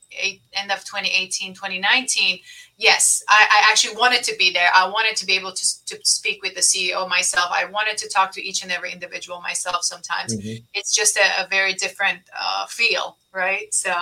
end 0.53 0.71
of 0.71 0.79
2018, 0.85 1.53
2019 1.53 2.39
yes, 2.77 3.23
I, 3.29 3.47
I, 3.49 3.71
actually 3.71 3.95
wanted 3.95 4.23
to 4.23 4.35
be 4.37 4.51
there. 4.51 4.69
I 4.73 4.87
wanted 4.89 5.15
to 5.17 5.25
be 5.25 5.33
able 5.33 5.51
to, 5.51 5.85
to 5.85 5.99
speak 6.03 6.41
with 6.43 6.55
the 6.55 6.61
CEO 6.61 7.07
myself. 7.07 7.47
I 7.51 7.65
wanted 7.65 7.97
to 7.97 8.09
talk 8.09 8.31
to 8.33 8.43
each 8.43 8.63
and 8.63 8.71
every 8.71 8.91
individual 8.91 9.41
myself 9.41 9.83
sometimes. 9.83 10.35
Mm-hmm. 10.35 10.63
It's 10.73 10.93
just 10.93 11.17
a, 11.17 11.45
a 11.45 11.47
very 11.47 11.73
different 11.73 12.19
uh, 12.37 12.65
feel, 12.67 13.17
right? 13.33 13.73
So, 13.73 13.93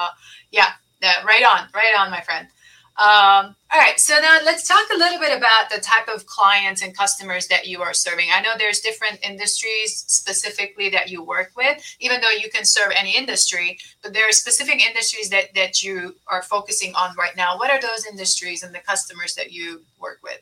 yeah, 0.51 0.71
right 1.01 1.43
on, 1.43 1.67
right 1.73 1.93
on, 1.97 2.09
my 2.09 2.21
friend. 2.21 2.47
Um, 2.95 3.55
all 3.73 3.79
right, 3.79 3.99
so 3.99 4.19
now 4.19 4.37
let's 4.45 4.67
talk 4.67 4.85
a 4.93 4.97
little 4.97 5.17
bit 5.17 5.35
about 5.35 5.71
the 5.71 5.79
type 5.79 6.07
of 6.07 6.27
clients 6.27 6.83
and 6.83 6.95
customers 6.95 7.47
that 7.47 7.65
you 7.65 7.81
are 7.81 7.93
serving. 7.93 8.27
I 8.31 8.39
know 8.39 8.51
there's 8.55 8.81
different 8.81 9.17
industries 9.27 10.03
specifically 10.05 10.89
that 10.89 11.09
you 11.09 11.23
work 11.23 11.53
with, 11.57 11.83
even 11.99 12.21
though 12.21 12.29
you 12.29 12.51
can 12.51 12.65
serve 12.65 12.91
any 12.95 13.17
industry, 13.17 13.79
but 14.03 14.13
there 14.13 14.29
are 14.29 14.31
specific 14.31 14.79
industries 14.79 15.29
that, 15.31 15.55
that 15.55 15.81
you 15.81 16.15
are 16.27 16.43
focusing 16.43 16.93
on 16.93 17.15
right 17.17 17.35
now. 17.35 17.57
What 17.57 17.71
are 17.71 17.81
those 17.81 18.05
industries 18.05 18.61
and 18.61 18.75
the 18.75 18.79
customers 18.79 19.33
that 19.35 19.51
you 19.51 19.81
work 19.99 20.19
with? 20.23 20.39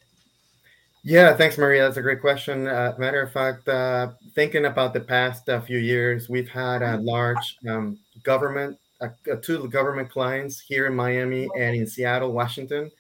Yeah, 1.03 1.33
thanks, 1.33 1.57
Maria. 1.57 1.83
That's 1.83 1.97
a 1.97 2.01
great 2.01 2.19
question. 2.19 2.67
Uh, 2.67 2.93
matter 2.97 3.21
of 3.21 3.31
fact, 3.31 3.67
uh, 3.69 4.09
thinking 4.35 4.65
about 4.65 4.93
the 4.93 4.99
past 4.99 5.47
uh, 5.47 5.61
few 5.61 5.79
years, 5.79 6.27
we've 6.27 6.49
had 6.49 6.81
a 6.81 6.97
large 6.97 7.57
um, 7.69 7.97
government 8.23 8.77
two 9.41 9.67
government 9.69 10.09
clients 10.09 10.59
here 10.59 10.87
in 10.87 10.95
Miami 10.95 11.49
and 11.57 11.75
in 11.75 11.87
Seattle, 11.87 12.31
Washington. 12.31 12.91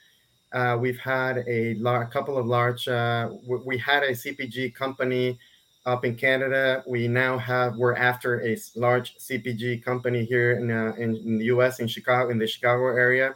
Uh, 0.53 0.77
we've 0.79 0.99
had 0.99 1.43
a, 1.47 1.75
lar- 1.75 2.05
couple 2.07 2.37
of 2.37 2.45
large. 2.45 2.87
Uh, 2.87 3.29
w- 3.43 3.63
we 3.65 3.77
had 3.77 4.03
a 4.03 4.11
CPG 4.11 4.75
company 4.75 5.39
up 5.85 6.03
in 6.03 6.15
Canada. 6.15 6.83
We 6.85 7.07
now 7.07 7.37
have. 7.37 7.77
We're 7.77 7.95
after 7.95 8.45
a 8.45 8.57
large 8.75 9.15
CPG 9.17 9.83
company 9.83 10.25
here 10.25 10.53
in, 10.53 10.69
uh, 10.69 10.93
in, 10.97 11.15
in, 11.15 11.37
the 11.37 11.45
U.S. 11.45 11.79
in 11.79 11.87
Chicago, 11.87 12.31
in 12.31 12.37
the 12.37 12.47
Chicago 12.47 12.87
area. 12.87 13.35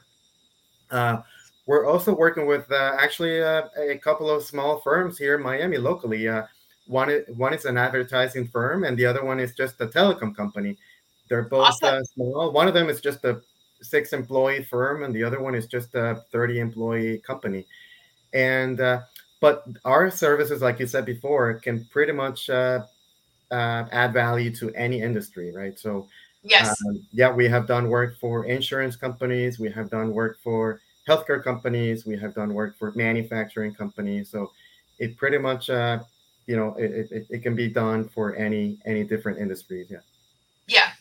Uh, 0.91 1.21
we're 1.67 1.88
also 1.88 2.13
working 2.13 2.45
with 2.45 2.69
uh, 2.71 2.97
actually 2.99 3.39
a 3.39 3.97
couple 4.04 4.30
of 4.30 4.43
small 4.43 4.82
firms 4.82 5.17
here 5.17 5.36
in 5.36 5.41
Miami 5.41 5.78
locally. 5.78 6.28
one 6.86 7.10
is, 7.10 7.25
one 7.36 7.54
is 7.54 7.65
an 7.65 7.78
advertising 7.78 8.47
firm, 8.47 8.84
and 8.84 8.95
the 8.97 9.06
other 9.06 9.25
one 9.25 9.39
is 9.39 9.56
just 9.56 9.82
a 9.82 9.88
telecom 9.88 10.36
company. 10.36 10.78
They're 11.29 11.43
both 11.43 11.67
awesome. 11.67 11.95
uh, 11.95 12.03
small. 12.03 12.51
One 12.51 12.67
of 12.67 12.73
them 12.73 12.89
is 12.89 13.01
just 13.01 13.23
a 13.25 13.41
six 13.81 14.13
employee 14.13 14.63
firm, 14.63 15.03
and 15.03 15.13
the 15.13 15.23
other 15.23 15.41
one 15.41 15.55
is 15.55 15.67
just 15.67 15.95
a 15.95 16.23
30 16.31 16.59
employee 16.59 17.17
company. 17.19 17.65
And 18.33 18.79
uh, 18.79 19.01
but 19.41 19.65
our 19.85 20.09
services, 20.11 20.61
like 20.61 20.79
you 20.79 20.88
said 20.88 21.05
before, 21.05 21.55
can 21.55 21.85
pretty 21.85 22.11
much 22.11 22.49
uh, 22.49 22.85
uh, 23.51 23.85
add 23.91 24.13
value 24.13 24.53
to 24.55 24.73
any 24.75 25.01
industry, 25.01 25.51
right? 25.51 25.77
So 25.79 26.07
Yes. 26.45 26.79
Um, 26.88 27.05
yeah, 27.11 27.31
we 27.31 27.47
have 27.47 27.65
done 27.65 27.89
work 27.89 28.17
for 28.19 28.45
insurance 28.45 28.95
companies. 28.95 29.59
We 29.59 29.71
have 29.71 29.89
done 29.89 30.13
work 30.13 30.38
for 30.43 30.79
healthcare 31.07 31.43
companies. 31.43 32.05
We 32.05 32.17
have 32.19 32.35
done 32.35 32.53
work 32.53 32.77
for 32.77 32.91
manufacturing 32.95 33.73
companies. 33.73 34.29
So 34.29 34.51
it 34.99 35.17
pretty 35.17 35.39
much, 35.39 35.71
uh, 35.71 35.99
you 36.45 36.55
know, 36.55 36.75
it, 36.75 37.11
it, 37.11 37.27
it, 37.31 37.39
can 37.39 37.55
be 37.55 37.67
done 37.67 38.07
for 38.09 38.35
any 38.35 38.77
any 38.85 39.03
different 39.03 39.39
industries. 39.39 39.88
Yeah. 39.89 39.97
Yeah, 40.67 40.91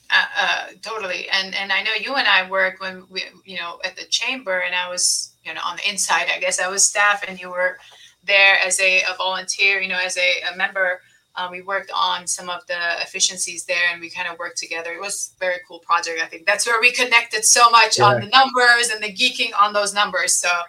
totally. 0.84 1.28
And 1.30 1.54
and 1.54 1.72
I 1.72 1.82
know 1.82 1.92
you 2.00 2.14
and 2.14 2.28
I 2.28 2.48
worked 2.48 2.80
when 2.80 3.04
we, 3.10 3.24
you 3.44 3.56
know, 3.56 3.80
at 3.84 3.96
the 3.96 4.04
chamber, 4.04 4.60
and 4.60 4.74
I 4.74 4.88
was, 4.88 5.34
you 5.44 5.54
know, 5.54 5.60
on 5.64 5.76
the 5.76 5.88
inside. 5.88 6.26
I 6.34 6.38
guess 6.38 6.60
I 6.60 6.68
was 6.68 6.84
staff, 6.84 7.24
and 7.26 7.40
you 7.40 7.50
were 7.50 7.78
there 8.24 8.58
as 8.64 8.80
a, 8.80 9.02
a 9.02 9.16
volunteer, 9.16 9.80
you 9.80 9.88
know, 9.88 9.98
as 10.02 10.16
a, 10.16 10.52
a 10.52 10.56
member 10.56 11.00
um, 11.36 11.50
we 11.50 11.62
worked 11.62 11.90
on 11.94 12.26
some 12.26 12.48
of 12.48 12.66
the 12.66 12.78
efficiencies 13.02 13.64
there 13.64 13.90
and 13.92 14.00
we 14.00 14.08
kind 14.08 14.28
of 14.28 14.38
worked 14.38 14.58
together. 14.58 14.92
It 14.92 15.00
was 15.00 15.32
a 15.36 15.38
very 15.40 15.56
cool 15.66 15.80
project. 15.80 16.20
I 16.22 16.26
think 16.26 16.46
that's 16.46 16.66
where 16.66 16.80
we 16.80 16.92
connected 16.92 17.44
so 17.44 17.68
much 17.70 17.98
yeah. 17.98 18.04
on 18.04 18.20
the 18.20 18.28
numbers 18.28 18.90
and 18.90 19.02
the 19.02 19.12
geeking 19.12 19.50
on 19.60 19.72
those 19.72 19.92
numbers. 19.92 20.36
So. 20.36 20.48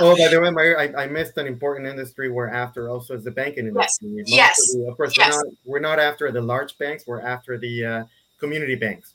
oh, 0.00 0.16
by 0.16 0.28
the 0.28 0.40
way, 0.42 0.50
my, 0.50 0.74
I, 0.76 1.04
I, 1.04 1.06
missed 1.06 1.36
an 1.36 1.46
important 1.46 1.86
industry 1.86 2.30
we're 2.30 2.48
after 2.48 2.88
also 2.88 3.14
is 3.14 3.22
the 3.22 3.30
banking 3.30 3.68
industry. 3.68 4.08
Yes. 4.26 4.28
yes. 4.28 4.74
Of, 4.74 4.88
of 4.88 4.96
course, 4.96 5.16
yes. 5.16 5.36
We're, 5.36 5.44
not, 5.44 5.54
we're 5.64 5.80
not 5.80 5.98
after 6.00 6.32
the 6.32 6.40
large 6.40 6.76
banks. 6.76 7.04
We're 7.06 7.20
after 7.20 7.58
the 7.58 7.84
uh, 7.84 8.04
community 8.40 8.74
banks. 8.74 9.14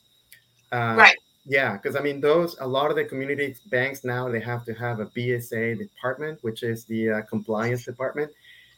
Uh, 0.72 0.94
right. 0.96 1.16
Yeah, 1.48 1.74
because 1.74 1.94
I 1.94 2.00
mean, 2.00 2.20
those 2.20 2.56
a 2.60 2.66
lot 2.66 2.90
of 2.90 2.96
the 2.96 3.04
community 3.04 3.54
banks 3.66 4.04
now 4.04 4.28
they 4.28 4.40
have 4.40 4.64
to 4.64 4.74
have 4.74 4.98
a 5.00 5.06
BSA 5.06 5.78
department, 5.78 6.38
which 6.42 6.62
is 6.62 6.84
the 6.84 7.10
uh, 7.10 7.22
compliance 7.22 7.84
department. 7.84 8.32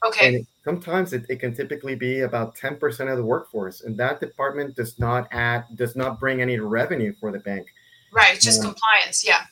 Okay. 0.04 0.36
And 0.36 0.46
sometimes 0.64 1.12
it, 1.12 1.24
it 1.28 1.40
can 1.40 1.54
typically 1.54 1.96
be 1.96 2.20
about 2.20 2.54
10% 2.56 3.10
of 3.10 3.16
the 3.16 3.24
workforce, 3.24 3.80
and 3.80 3.96
that 3.96 4.20
department 4.20 4.76
does 4.76 4.98
not 4.98 5.28
add 5.32 5.64
does 5.76 5.96
not 5.96 6.20
bring 6.20 6.42
any 6.42 6.58
revenue 6.58 7.14
for 7.18 7.32
the 7.32 7.38
bank. 7.40 7.66
Right, 8.12 8.34
it's 8.34 8.44
just 8.44 8.60
um, 8.60 8.74
compliance, 8.74 9.26
yeah. 9.26 9.44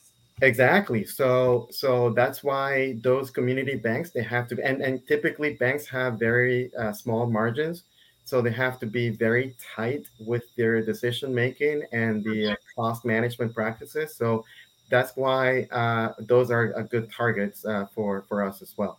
Exactly. 0.43 1.05
So 1.05 1.69
so 1.71 2.11
that's 2.11 2.45
why 2.45 2.99
those 3.03 3.31
community 3.31 3.77
banks 3.77 4.11
they 4.11 4.23
have 4.23 4.47
to 4.49 4.63
and 4.63 4.83
and 4.83 5.07
typically 5.09 5.55
banks 5.55 5.87
have 5.87 6.19
very 6.19 6.71
uh, 6.77 6.93
small 6.93 7.27
margins, 7.27 7.85
so 8.27 8.43
they 8.43 8.51
have 8.51 8.81
to 8.81 8.87
be 8.87 9.09
very 9.09 9.55
tight 9.77 10.05
with 10.19 10.43
their 10.57 10.83
decision 10.83 11.33
making 11.33 11.85
and 11.93 12.25
the 12.25 12.49
uh, 12.49 12.51
mm-hmm. 12.51 12.81
cost 12.81 13.05
management 13.05 13.55
practices. 13.55 14.17
So 14.17 14.45
that's 14.91 15.17
why 15.17 15.69
uh, 15.71 16.13
those 16.19 16.51
are 16.51 16.83
good 16.91 17.11
targets 17.11 17.65
uh, 17.65 17.87
for 17.95 18.25
for 18.29 18.45
us 18.45 18.63
as 18.63 18.75
well. 18.77 18.99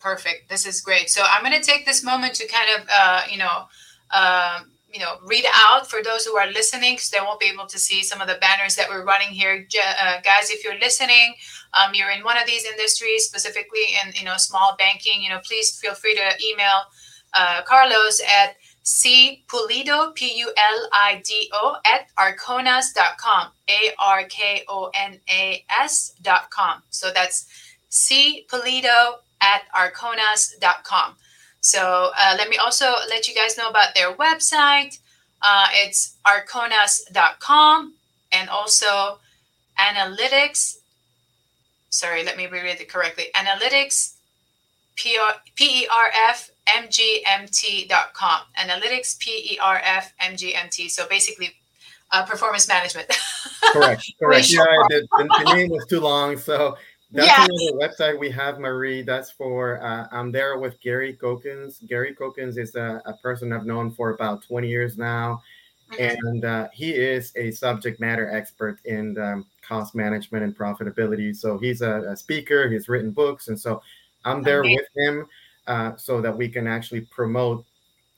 Perfect. 0.00 0.48
This 0.48 0.66
is 0.66 0.80
great. 0.80 1.10
So 1.10 1.22
I'm 1.30 1.44
going 1.44 1.58
to 1.58 1.64
take 1.64 1.86
this 1.86 2.02
moment 2.02 2.34
to 2.34 2.48
kind 2.48 2.68
of, 2.76 2.88
uh, 2.92 3.22
you 3.30 3.38
know, 3.38 3.66
um, 4.12 4.72
you 4.92 4.98
know, 4.98 5.18
read 5.24 5.44
out 5.54 5.88
for 5.88 6.02
those 6.02 6.26
who 6.26 6.36
are 6.36 6.48
listening 6.48 6.94
because 6.94 7.10
they 7.10 7.20
won't 7.20 7.38
be 7.38 7.46
able 7.46 7.66
to 7.66 7.78
see 7.78 8.02
some 8.02 8.20
of 8.20 8.26
the 8.26 8.36
banners 8.40 8.74
that 8.74 8.88
we're 8.90 9.04
running 9.04 9.28
here. 9.28 9.64
Uh, 10.02 10.20
guys, 10.22 10.50
if 10.50 10.64
you're 10.64 10.78
listening, 10.80 11.34
um, 11.74 11.94
you're 11.94 12.10
in 12.10 12.24
one 12.24 12.36
of 12.36 12.46
these 12.46 12.64
industries, 12.64 13.26
specifically 13.26 13.94
in, 14.02 14.12
you 14.18 14.24
know, 14.24 14.36
small 14.36 14.74
banking, 14.76 15.22
you 15.22 15.30
know, 15.30 15.38
please 15.38 15.78
feel 15.78 15.94
free 15.94 16.16
to 16.16 16.44
email 16.44 16.82
uh, 17.34 17.62
Carlos 17.62 18.20
at 18.20 18.56
C 18.82 19.44
Pulido, 19.48 20.14
P 20.14 20.36
U 20.38 20.52
L 20.56 20.88
I 20.92 21.22
D 21.24 21.50
O, 21.52 21.76
at 21.84 22.08
arkonas.com, 22.18 23.48
A 23.68 23.94
R 23.98 24.24
K 24.24 24.64
O 24.68 24.90
N 24.94 25.20
A 25.28 25.64
S.com. 25.80 26.82
So 26.90 27.12
that's 27.12 27.46
C 27.88 28.46
Pulido 28.50 29.18
at 29.40 29.62
arkonas.com. 29.74 31.16
So 31.60 32.10
uh, 32.18 32.34
let 32.36 32.48
me 32.48 32.56
also 32.56 32.94
let 33.08 33.28
you 33.28 33.34
guys 33.34 33.56
know 33.56 33.68
about 33.68 33.94
their 33.94 34.12
website. 34.14 34.98
Uh, 35.40 35.68
it's 35.72 36.16
arkonas.com 36.26 37.94
and 38.32 38.48
also 38.48 39.18
analytics. 39.78 40.78
Sorry, 41.90 42.24
let 42.24 42.36
me 42.36 42.46
reread 42.46 42.80
it 42.80 42.88
correctly. 42.88 43.26
Analytics, 43.34 44.14
P-E-R-F, 44.96 46.50
M-G-M-T.com. 46.66 48.40
Analytics, 48.58 49.18
P-E-R-F, 49.18 50.14
MGMT. 50.20 50.90
So 50.90 51.06
basically, 51.08 51.50
uh, 52.12 52.24
performance 52.24 52.68
management. 52.68 53.08
correct. 53.72 54.12
Correct. 54.18 54.50
yeah, 54.52 54.64
the, 54.88 55.06
the, 55.18 55.54
name 55.54 55.70
was 55.70 55.86
too 55.86 56.00
long, 56.00 56.36
so 56.36 56.76
that's 57.10 57.26
yes. 57.26 57.48
another 57.50 57.88
website 57.88 58.18
we 58.18 58.30
have, 58.30 58.58
Marie. 58.58 59.02
That's 59.02 59.30
for 59.30 59.82
uh, 59.82 60.06
I'm 60.12 60.30
there 60.30 60.58
with 60.58 60.80
Gary 60.80 61.16
Cokins. 61.20 61.86
Gary 61.86 62.14
Cokins 62.14 62.58
is 62.58 62.74
a, 62.74 63.02
a, 63.06 63.14
person 63.14 63.52
I've 63.52 63.66
known 63.66 63.90
for 63.90 64.10
about 64.10 64.42
20 64.42 64.68
years 64.68 64.96
now, 64.98 65.42
mm-hmm. 65.92 66.26
and 66.26 66.44
uh, 66.44 66.68
he 66.72 66.92
is 66.92 67.32
a 67.36 67.50
subject 67.50 68.00
matter 68.00 68.30
expert 68.30 68.78
in 68.84 69.18
um, 69.18 69.46
cost 69.66 69.94
management 69.94 70.44
and 70.44 70.56
profitability. 70.56 71.34
So 71.34 71.58
he's 71.58 71.82
a, 71.82 72.02
a, 72.08 72.16
speaker. 72.16 72.68
He's 72.70 72.88
written 72.88 73.10
books, 73.10 73.48
and 73.48 73.58
so 73.58 73.82
I'm 74.24 74.42
there 74.42 74.60
okay. 74.60 74.76
with 74.76 74.88
him 74.96 75.26
uh, 75.66 75.96
so 75.96 76.20
that 76.20 76.36
we 76.36 76.48
can 76.48 76.66
actually 76.66 77.02
promote 77.02 77.64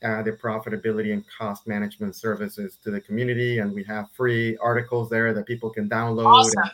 uh, 0.05 0.23
the 0.23 0.33
profitability 0.33 1.13
and 1.13 1.25
cost 1.39 1.67
management 1.67 2.15
services 2.15 2.79
to 2.83 2.91
the 2.91 3.01
community. 3.01 3.59
And 3.59 3.73
we 3.73 3.85
have 3.85 4.11
free 4.13 4.57
articles 4.59 5.09
there 5.09 5.33
that 5.33 5.47
people 5.47 5.71
can 5.71 5.89
download. 5.89 6.27
Awesome. 6.27 6.63
And, 6.63 6.71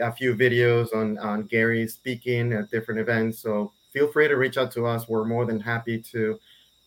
a 0.00 0.12
few 0.12 0.34
videos 0.34 0.94
on 0.94 1.16
on 1.16 1.44
Gary 1.44 1.88
speaking 1.88 2.52
at 2.52 2.70
different 2.70 3.00
events. 3.00 3.38
So 3.38 3.72
feel 3.90 4.12
free 4.12 4.28
to 4.28 4.36
reach 4.36 4.58
out 4.58 4.70
to 4.72 4.84
us. 4.84 5.08
We're 5.08 5.24
more 5.24 5.46
than 5.46 5.58
happy 5.58 5.98
to 6.12 6.38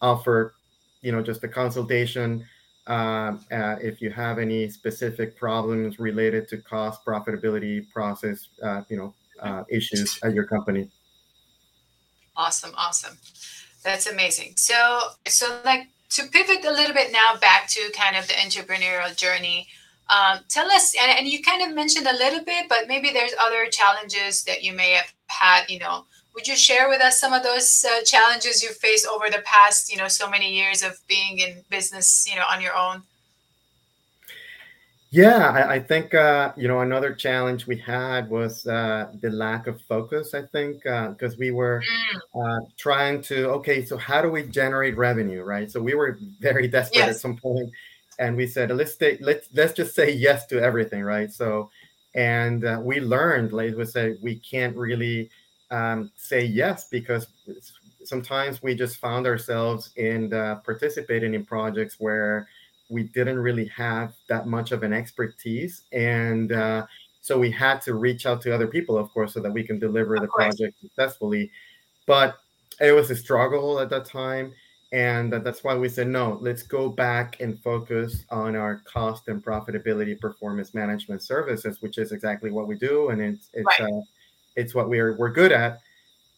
offer, 0.02 0.54
you 1.02 1.12
know, 1.12 1.24
just 1.24 1.44
a 1.44 1.48
consultation 1.48 2.46
uh, 2.88 3.38
uh, 3.52 3.76
if 3.82 4.02
you 4.02 4.10
have 4.10 4.40
any 4.40 4.70
specific 4.70 5.38
problems 5.38 6.00
related 6.00 6.48
to 6.50 6.58
cost, 6.58 7.06
profitability, 7.06 7.90
process, 7.90 8.50
uh, 8.64 8.82
you 8.90 8.98
know, 8.98 9.14
uh, 9.40 9.64
issues 9.70 10.20
at 10.24 10.34
your 10.34 10.46
company. 10.46 10.90
Awesome, 12.36 12.72
awesome. 12.78 13.18
That's 13.84 14.08
amazing. 14.08 14.54
So, 14.56 15.00
so 15.28 15.60
like 15.66 15.88
to 16.12 16.28
pivot 16.28 16.66
a 16.66 16.72
little 16.72 16.94
bit 16.94 17.12
now 17.12 17.36
back 17.40 17.68
to 17.70 17.92
kind 17.94 18.16
of 18.16 18.28
the 18.28 18.34
entrepreneurial 18.34 19.16
journey 19.16 19.68
um, 20.12 20.40
tell 20.50 20.70
us, 20.70 20.94
and, 21.02 21.10
and 21.18 21.28
you 21.28 21.42
kind 21.42 21.64
of 21.64 21.74
mentioned 21.74 22.06
a 22.06 22.14
little 22.14 22.44
bit, 22.44 22.68
but 22.68 22.88
maybe 22.88 23.12
there's 23.12 23.34
other 23.40 23.66
challenges 23.68 24.44
that 24.44 24.62
you 24.62 24.74
may 24.74 24.92
have 24.92 25.14
had. 25.28 25.70
You 25.70 25.80
know, 25.80 26.06
would 26.36 26.48
you 26.48 26.56
share 26.58 26.90
with 26.90 27.02
us 27.02 27.20
some 27.20 27.32
of 27.32 27.44
those 27.44 27.86
uh, 27.86 28.04
challenges 28.04 28.62
you 28.62 28.70
faced 28.72 29.08
over 29.08 29.30
the 29.30 29.42
past, 29.46 29.90
you 29.90 29.98
know, 29.98 30.10
so 30.10 30.30
many 30.30 30.54
years 30.54 30.84
of 30.84 31.00
being 31.08 31.40
in 31.40 31.64
business, 31.70 32.30
you 32.30 32.36
know, 32.36 32.46
on 32.50 32.62
your 32.62 32.76
own? 32.76 33.04
Yeah, 35.14 35.50
I, 35.50 35.74
I 35.74 35.80
think 35.80 36.14
uh, 36.14 36.54
you 36.56 36.70
know 36.70 36.80
another 36.80 37.14
challenge 37.14 37.68
we 37.68 37.78
had 37.78 38.30
was 38.30 38.66
uh, 38.66 39.12
the 39.22 39.30
lack 39.30 39.68
of 39.68 39.82
focus. 39.82 40.34
I 40.34 40.44
think 40.44 40.84
because 40.84 41.34
uh, 41.34 41.38
we 41.38 41.52
were 41.52 41.84
mm. 41.84 42.62
uh, 42.62 42.66
trying 42.78 43.22
to 43.24 43.50
okay, 43.50 43.84
so 43.84 43.98
how 43.98 44.22
do 44.22 44.32
we 44.32 44.44
generate 44.44 44.96
revenue, 44.98 45.44
right? 45.44 45.70
So 45.70 45.82
we 45.82 45.96
were 45.96 46.18
very 46.40 46.68
desperate 46.78 47.00
yes. 47.00 47.16
at 47.16 47.22
some 47.22 47.36
point 47.36 47.70
and 48.22 48.38
we 48.38 48.48
said 48.48 48.72
let's 48.72 48.94
stay, 48.94 49.18
let's 49.20 49.50
let's 49.54 49.74
just 49.74 49.96
say 49.96 50.12
yes 50.12 50.46
to 50.48 50.62
everything, 50.62 51.04
right? 51.04 51.32
So, 51.32 51.70
and 52.16 52.64
uh, 52.64 52.80
we 52.82 53.02
learned, 53.02 53.52
like 53.52 53.76
we 53.76 53.86
said, 53.86 54.18
we 54.22 54.36
can't 54.36 54.78
really 54.78 55.30
um, 55.72 56.12
say 56.16 56.46
yes 56.46 56.88
because 56.90 57.28
sometimes 58.04 58.62
we 58.62 58.76
just 58.76 58.98
found 58.98 59.26
ourselves 59.26 59.92
in 59.96 60.34
uh, 60.34 60.56
participating 60.64 61.34
in 61.34 61.46
projects 61.46 61.96
where 62.00 62.48
we 62.92 63.04
didn't 63.04 63.40
really 63.40 63.66
have 63.66 64.14
that 64.28 64.48
much 64.48 64.72
of 64.72 64.84
an 64.84 64.94
expertise 64.94 65.84
and 65.92 66.52
uh, 66.52 66.86
so 67.22 67.38
we 67.40 67.50
had 67.50 67.82
to 67.82 67.94
reach 67.94 68.26
out 68.26 68.42
to 68.42 68.54
other 68.54 68.68
people 68.68 68.98
of 68.98 69.10
course 69.14 69.34
so 69.34 69.40
that 69.40 69.52
we 69.52 69.64
can 69.64 69.80
deliver 69.80 70.16
of 70.16 70.22
the 70.22 70.28
course. 70.28 70.56
project 70.56 70.80
successfully 70.82 71.50
but 72.06 72.38
it 72.80 72.92
was 72.92 73.10
a 73.10 73.16
struggle 73.16 73.80
at 73.80 73.90
that 73.90 74.06
time 74.06 74.54
and 74.92 75.32
that's 75.32 75.64
why 75.64 75.74
we 75.74 75.88
said 75.88 76.08
no 76.08 76.38
let's 76.42 76.64
go 76.64 76.90
back 76.90 77.40
and 77.40 77.60
focus 77.62 78.26
on 78.30 78.56
our 78.56 78.82
cost 78.86 79.28
and 79.30 79.44
profitability 79.44 80.20
performance 80.20 80.74
management 80.74 81.22
services 81.24 81.82
which 81.82 81.98
is 81.98 82.12
exactly 82.12 82.52
what 82.52 82.68
we 82.68 82.76
do 82.76 83.10
and 83.10 83.22
it's 83.22 83.50
it's 83.54 83.80
right. 83.80 83.90
uh, 83.90 84.02
it's 84.56 84.76
what 84.76 84.90
we're 84.90 85.16
we're 85.16 85.32
good 85.32 85.52
at 85.52 85.80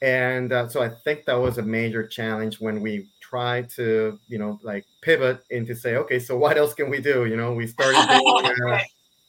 and 0.04 0.54
uh, 0.54 0.68
so 0.68 0.84
i 0.84 0.90
think 0.90 1.26
that 1.26 1.34
was 1.34 1.58
a 1.58 1.64
major 1.64 2.06
challenge 2.06 2.60
when 2.60 2.82
we 2.82 3.08
tried 3.34 3.68
to 3.68 4.20
you 4.28 4.38
know 4.38 4.60
like 4.62 4.86
pivot 5.02 5.44
into 5.50 5.76
say 5.76 5.96
okay 5.96 6.20
so 6.20 6.38
what 6.38 6.56
else 6.56 6.76
can 6.76 6.88
we 6.88 7.02
do? 7.02 7.26
You 7.26 7.36
know 7.36 7.52
we 7.52 7.66
started 7.66 8.08
doing 8.20 8.72
uh, 8.72 8.80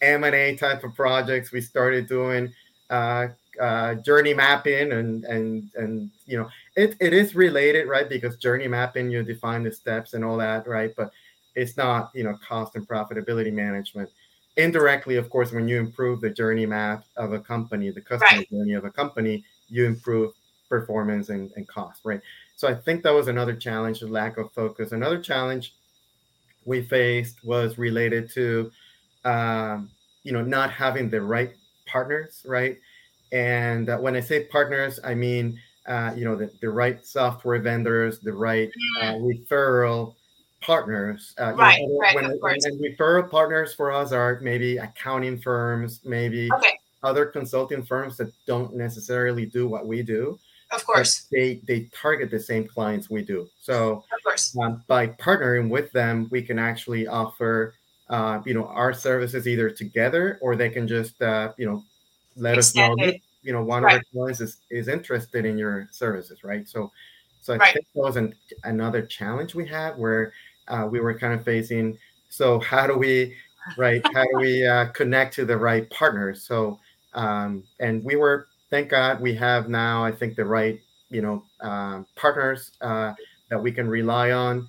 m&a 0.03 0.57
type 0.57 0.85
of 0.85 0.95
projects. 0.95 1.53
We 1.53 1.63
started 1.63 2.07
doing 2.07 2.53
uh, 2.91 3.29
uh, 3.59 3.95
journey 3.95 4.35
mapping 4.35 4.93
and 4.93 5.25
and 5.25 5.71
and 5.77 6.11
you 6.27 6.37
know 6.37 6.51
it, 6.77 6.97
it 7.01 7.15
is 7.15 7.35
related 7.35 7.89
right 7.89 8.07
because 8.07 8.37
journey 8.37 8.69
mapping 8.69 9.11
you 9.11 9.23
define 9.23 9.63
the 9.63 9.73
steps 9.73 10.13
and 10.13 10.23
all 10.23 10.37
that 10.37 10.69
right 10.69 10.93
but 10.99 11.11
it's 11.55 11.79
not 11.79 12.11
you 12.15 12.25
know 12.25 12.37
cost 12.47 12.77
and 12.77 12.87
profitability 12.87 13.55
management. 13.55 14.11
Indirectly 14.59 15.17
of 15.17 15.31
course 15.31 15.51
when 15.51 15.67
you 15.67 15.79
improve 15.79 16.21
the 16.21 16.29
journey 16.29 16.67
map 16.67 17.05
of 17.17 17.33
a 17.33 17.41
company 17.41 17.91
the 17.91 18.03
customer 18.03 18.41
right. 18.41 18.51
journey 18.51 18.75
of 18.75 18.85
a 18.85 18.91
company 18.91 19.43
you 19.71 19.87
improve 19.87 20.35
performance 20.69 21.29
and, 21.29 21.53
and 21.57 21.69
cost 21.69 22.01
right 22.05 22.21
so 22.57 22.69
i 22.69 22.75
think 22.75 23.03
that 23.03 23.13
was 23.13 23.29
another 23.29 23.55
challenge 23.55 24.01
the 24.01 24.07
lack 24.07 24.37
of 24.39 24.51
focus 24.53 24.93
another 24.93 25.21
challenge 25.21 25.75
we 26.65 26.83
faced 26.83 27.45
was 27.45 27.79
related 27.79 28.31
to, 28.33 28.71
um, 29.25 29.91
you 30.23 30.33
know, 30.33 30.43
not 30.43 30.71
having 30.71 31.11
the 31.11 31.21
right 31.21 31.53
partners, 31.87 32.43
right? 32.47 32.79
And 33.33 33.89
uh, 33.89 33.99
when 33.99 34.17
I 34.17 34.21
say 34.21 34.45
partners, 34.45 35.01
I 35.05 35.15
mean, 35.15 35.59
uh, 35.87 36.13
you 36.17 36.25
know, 36.25 36.37
the, 36.37 36.51
the 36.61 36.71
right 36.71 37.05
software 37.05 37.61
vendors, 37.61 38.19
the 38.21 38.33
right 38.33 38.71
uh, 39.03 39.15
mm. 39.15 39.47
referral 39.47 40.15
partners. 40.61 41.35
Uh, 41.39 41.53
right, 41.55 41.81
know, 41.83 41.99
right, 41.99 42.15
when, 42.15 42.25
of 42.27 42.41
course. 42.41 42.65
And 42.65 42.81
referral 42.81 43.31
partners 43.31 43.75
for 43.75 43.93
us 43.93 44.13
are 44.13 44.41
maybe 44.41 44.79
accounting 44.79 45.39
firms, 45.39 46.01
maybe 46.05 46.49
okay. 46.55 46.79
other 47.03 47.27
consulting 47.27 47.85
firms 47.85 48.17
that 48.17 48.33
don't 48.47 48.75
necessarily 48.75 49.45
do 49.45 49.69
what 49.69 49.87
we 49.87 50.03
do. 50.03 50.39
Of 50.75 50.85
course. 50.85 51.27
They 51.31 51.61
they 51.67 51.91
target 51.95 52.31
the 52.31 52.41
same 52.41 52.67
clients 52.67 53.09
we 53.09 53.23
do. 53.23 53.49
So 53.61 54.05
of 54.13 54.23
course. 54.25 54.57
Um, 54.61 54.83
by 54.87 55.09
partnering 55.09 55.69
with 55.69 55.93
them, 55.93 56.29
we 56.31 56.43
can 56.43 56.59
actually 56.59 57.07
offer 57.07 57.75
uh, 58.11 58.41
you 58.45 58.55
know 58.55 58.67
our 58.67 58.93
services 58.93 59.47
either 59.47 59.71
together 59.71 60.39
or 60.43 60.57
they 60.57 60.69
can 60.69 60.87
just 60.89 61.21
uh, 61.23 61.53
you 61.57 61.67
know 61.67 61.83
let 62.37 62.59
Extend 62.59 62.93
us 62.93 62.99
know 62.99 63.07
that 63.07 63.17
you 63.43 63.53
know 63.53 63.63
one 63.63 63.83
right. 63.83 63.97
of 63.97 63.99
our 63.99 64.05
clients 64.13 64.41
is, 64.41 64.59
is 64.71 64.89
interested 64.89 65.45
in 65.45 65.57
your 65.57 65.89
services, 65.91 66.45
right? 66.45 66.69
So 66.69 66.91
so 67.41 67.55
I 67.55 67.59
right. 67.59 67.75
think 67.75 67.87
that 67.95 68.01
was 68.01 68.17
an, 68.17 68.35
another 68.65 69.03
challenge 69.03 69.55
we 69.55 69.67
had 69.67 69.99
where 69.99 70.33
uh, 70.69 70.89
we 70.91 71.01
were 71.01 71.19
kind 71.19 71.35
of 71.35 71.45
facing. 71.45 71.99
So 72.31 72.59
how 72.59 72.87
do 72.87 72.97
we, 72.97 73.37
right? 73.77 74.03
How 74.15 74.25
do 74.25 74.39
we 74.39 74.67
uh, 74.67 74.87
connect 74.87 75.35
to 75.35 75.45
the 75.45 75.57
right 75.57 75.89
partners? 75.91 76.43
So 76.43 76.81
um, 77.15 77.65
and 77.81 78.03
we 78.05 78.17
were, 78.17 78.49
thank 78.75 78.89
God, 78.89 79.21
we 79.21 79.37
have 79.37 79.69
now. 79.69 80.05
I 80.05 80.11
think 80.11 80.35
the 80.35 80.45
right, 80.45 80.81
you 81.09 81.23
know, 81.23 81.45
um, 81.61 82.07
partners 82.17 82.73
uh, 82.81 83.15
that 83.49 83.63
we 83.63 83.71
can 83.71 83.89
rely 83.89 84.33
on, 84.33 84.67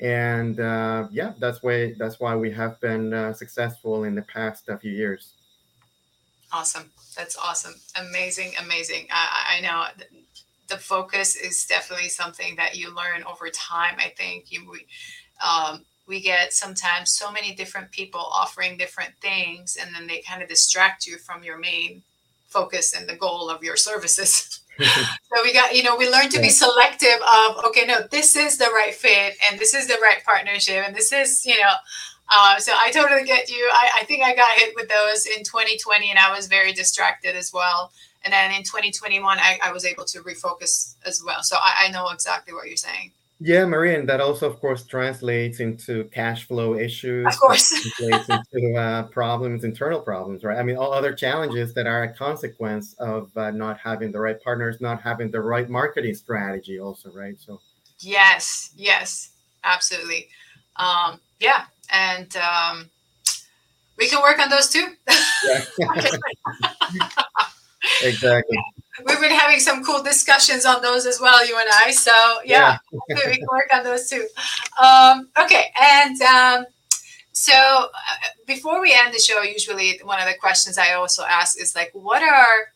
and 0.00 0.60
uh, 0.60 1.08
yeah, 1.10 1.32
that's 1.40 1.60
why 1.60 1.92
that's 1.98 2.20
why 2.20 2.36
we 2.36 2.52
have 2.52 2.80
been 2.80 3.12
uh, 3.12 3.32
successful 3.32 4.04
in 4.04 4.14
the 4.14 4.22
past 4.22 4.68
a 4.68 4.78
few 4.78 4.92
years. 4.92 5.32
Awesome. 6.52 6.92
That's 7.16 7.36
awesome. 7.36 7.74
Amazing. 7.96 8.52
Amazing. 8.62 9.08
I, 9.10 9.56
I 9.56 9.60
know 9.60 9.86
the 10.68 10.78
focus 10.78 11.34
is 11.34 11.66
definitely 11.66 12.10
something 12.10 12.54
that 12.56 12.76
you 12.76 12.94
learn 12.94 13.24
over 13.24 13.48
time. 13.48 13.96
I 13.98 14.10
think 14.16 14.52
you 14.52 14.72
um, 15.44 15.84
we 16.06 16.20
get 16.20 16.52
sometimes 16.52 17.10
so 17.10 17.32
many 17.32 17.56
different 17.56 17.90
people 17.90 18.20
offering 18.20 18.78
different 18.78 19.14
things, 19.20 19.76
and 19.80 19.92
then 19.92 20.06
they 20.06 20.20
kind 20.20 20.44
of 20.44 20.48
distract 20.48 21.08
you 21.08 21.18
from 21.18 21.42
your 21.42 21.58
main 21.58 22.04
focus 22.48 22.94
and 22.94 23.08
the 23.08 23.16
goal 23.16 23.48
of 23.48 23.62
your 23.62 23.76
services. 23.76 24.60
so 24.80 25.42
we 25.42 25.52
got, 25.52 25.74
you 25.74 25.82
know, 25.82 25.96
we 25.96 26.08
learn 26.10 26.28
to 26.30 26.40
be 26.40 26.48
selective 26.48 27.18
of, 27.20 27.64
okay, 27.66 27.84
no, 27.86 28.00
this 28.10 28.36
is 28.36 28.58
the 28.58 28.70
right 28.74 28.94
fit, 28.94 29.34
and 29.48 29.58
this 29.58 29.74
is 29.74 29.86
the 29.86 29.98
right 30.02 30.22
partnership, 30.24 30.84
and 30.86 30.94
this 30.94 31.12
is, 31.12 31.44
you 31.44 31.58
know, 31.58 31.72
uh, 32.30 32.58
so 32.58 32.72
I 32.76 32.90
totally 32.90 33.24
get 33.24 33.48
you. 33.48 33.68
I, 33.72 34.00
I 34.00 34.04
think 34.04 34.22
I 34.22 34.34
got 34.34 34.58
hit 34.58 34.74
with 34.76 34.88
those 34.88 35.26
in 35.26 35.44
2020, 35.44 36.10
and 36.10 36.18
I 36.18 36.34
was 36.34 36.46
very 36.46 36.72
distracted 36.72 37.34
as 37.34 37.52
well. 37.52 37.90
And 38.24 38.32
then 38.32 38.50
in 38.50 38.62
2021, 38.64 39.38
I, 39.38 39.58
I 39.62 39.72
was 39.72 39.84
able 39.84 40.04
to 40.04 40.20
refocus 40.20 40.94
as 41.06 41.22
well. 41.24 41.42
So 41.42 41.56
I, 41.56 41.86
I 41.86 41.90
know 41.90 42.08
exactly 42.10 42.52
what 42.52 42.66
you're 42.66 42.76
saying. 42.76 43.12
Yeah, 43.40 43.66
Maria, 43.66 44.00
and 44.00 44.08
that 44.08 44.20
also, 44.20 44.50
of 44.50 44.58
course, 44.58 44.84
translates 44.84 45.60
into 45.60 46.04
cash 46.12 46.48
flow 46.48 46.74
issues. 46.74 47.24
Of 47.32 47.38
course, 47.38 47.70
translates 47.96 48.28
into 48.28 48.76
uh, 48.76 49.04
problems, 49.04 49.62
internal 49.62 50.00
problems, 50.00 50.42
right? 50.42 50.58
I 50.58 50.64
mean, 50.64 50.76
all 50.76 50.92
other 50.92 51.14
challenges 51.14 51.72
that 51.74 51.86
are 51.86 52.02
a 52.02 52.12
consequence 52.12 52.94
of 52.94 53.30
uh, 53.36 53.52
not 53.52 53.78
having 53.78 54.10
the 54.10 54.18
right 54.18 54.42
partners, 54.42 54.80
not 54.80 55.00
having 55.00 55.30
the 55.30 55.40
right 55.40 55.70
marketing 55.70 56.16
strategy, 56.16 56.80
also, 56.80 57.12
right? 57.12 57.38
So, 57.38 57.60
yes, 58.00 58.72
yes, 58.76 59.30
absolutely, 59.62 60.26
um, 60.74 61.20
yeah, 61.38 61.66
and 61.92 62.36
um, 62.38 62.90
we 63.96 64.08
can 64.08 64.20
work 64.20 64.40
on 64.40 64.50
those 64.50 64.68
too. 64.68 64.94
exactly 68.02 68.58
we've 69.04 69.20
been 69.20 69.32
having 69.32 69.60
some 69.60 69.84
cool 69.84 70.02
discussions 70.02 70.64
on 70.64 70.82
those 70.82 71.06
as 71.06 71.20
well, 71.20 71.46
you 71.46 71.58
and 71.58 71.68
I. 71.72 71.90
So 71.90 72.12
yeah, 72.44 72.78
yeah. 73.08 73.16
we 73.26 73.36
can 73.36 73.46
work 73.50 73.68
on 73.72 73.84
those 73.84 74.08
too. 74.08 74.26
Um, 74.82 75.28
okay, 75.40 75.72
and 75.80 76.20
um, 76.22 76.66
so 77.32 77.54
uh, 77.54 77.88
before 78.46 78.80
we 78.80 78.92
end 78.92 79.14
the 79.14 79.18
show, 79.18 79.42
usually 79.42 80.00
one 80.02 80.20
of 80.20 80.26
the 80.26 80.34
questions 80.38 80.78
I 80.78 80.94
also 80.94 81.24
ask 81.24 81.60
is 81.60 81.76
like, 81.76 81.90
what 81.92 82.22
are 82.22 82.72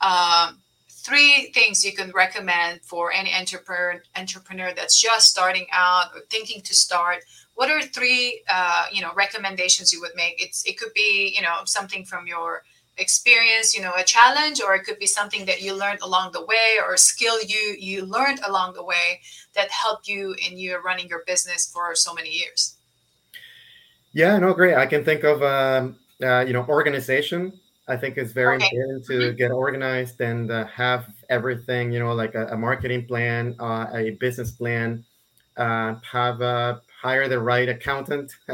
um, 0.00 0.60
three 0.88 1.50
things 1.52 1.84
you 1.84 1.92
can 1.92 2.10
recommend 2.12 2.82
for 2.82 3.12
any 3.12 3.32
entrepreneur 3.32 4.02
entrepreneur 4.16 4.72
that's 4.74 5.00
just 5.00 5.30
starting 5.30 5.66
out 5.72 6.06
or 6.14 6.20
thinking 6.30 6.60
to 6.62 6.74
start? 6.74 7.18
What 7.54 7.70
are 7.70 7.80
three 7.80 8.42
uh, 8.48 8.86
you 8.92 9.00
know 9.00 9.12
recommendations 9.14 9.92
you 9.92 10.00
would 10.00 10.14
make? 10.16 10.42
It's 10.42 10.64
it 10.66 10.78
could 10.78 10.92
be 10.94 11.32
you 11.34 11.42
know 11.42 11.60
something 11.64 12.04
from 12.04 12.26
your 12.26 12.62
experience 12.96 13.74
you 13.74 13.82
know 13.82 13.92
a 13.96 14.04
challenge 14.04 14.60
or 14.60 14.74
it 14.74 14.84
could 14.84 14.98
be 14.98 15.06
something 15.06 15.44
that 15.44 15.60
you 15.60 15.74
learned 15.74 16.00
along 16.02 16.30
the 16.32 16.44
way 16.44 16.76
or 16.80 16.94
a 16.94 16.98
skill 16.98 17.42
you 17.42 17.74
you 17.78 18.04
learned 18.04 18.38
along 18.46 18.72
the 18.72 18.84
way 18.84 19.20
that 19.54 19.68
helped 19.70 20.06
you 20.06 20.34
in 20.48 20.56
you 20.56 20.78
running 20.84 21.08
your 21.08 21.22
business 21.26 21.70
for 21.70 21.94
so 21.94 22.14
many 22.14 22.30
years 22.30 22.76
yeah 24.12 24.38
no 24.38 24.54
great 24.54 24.76
i 24.76 24.86
can 24.86 25.04
think 25.04 25.24
of 25.24 25.42
um, 25.42 25.96
uh, 26.22 26.44
you 26.46 26.52
know 26.52 26.64
organization 26.68 27.52
i 27.88 27.96
think 27.96 28.16
it's 28.16 28.32
very 28.32 28.56
okay. 28.56 28.68
important 28.72 29.04
to 29.04 29.12
mm-hmm. 29.12 29.36
get 29.36 29.50
organized 29.50 30.20
and 30.20 30.52
uh, 30.52 30.64
have 30.66 31.06
everything 31.30 31.90
you 31.90 31.98
know 31.98 32.14
like 32.14 32.36
a, 32.36 32.46
a 32.48 32.56
marketing 32.56 33.04
plan 33.06 33.56
uh, 33.58 33.86
a 33.92 34.10
business 34.20 34.52
plan 34.52 35.04
uh, 35.56 35.94
have 36.10 36.40
uh, 36.42 36.78
hire 37.02 37.28
the 37.28 37.38
right 37.38 37.68
accountant 37.68 38.36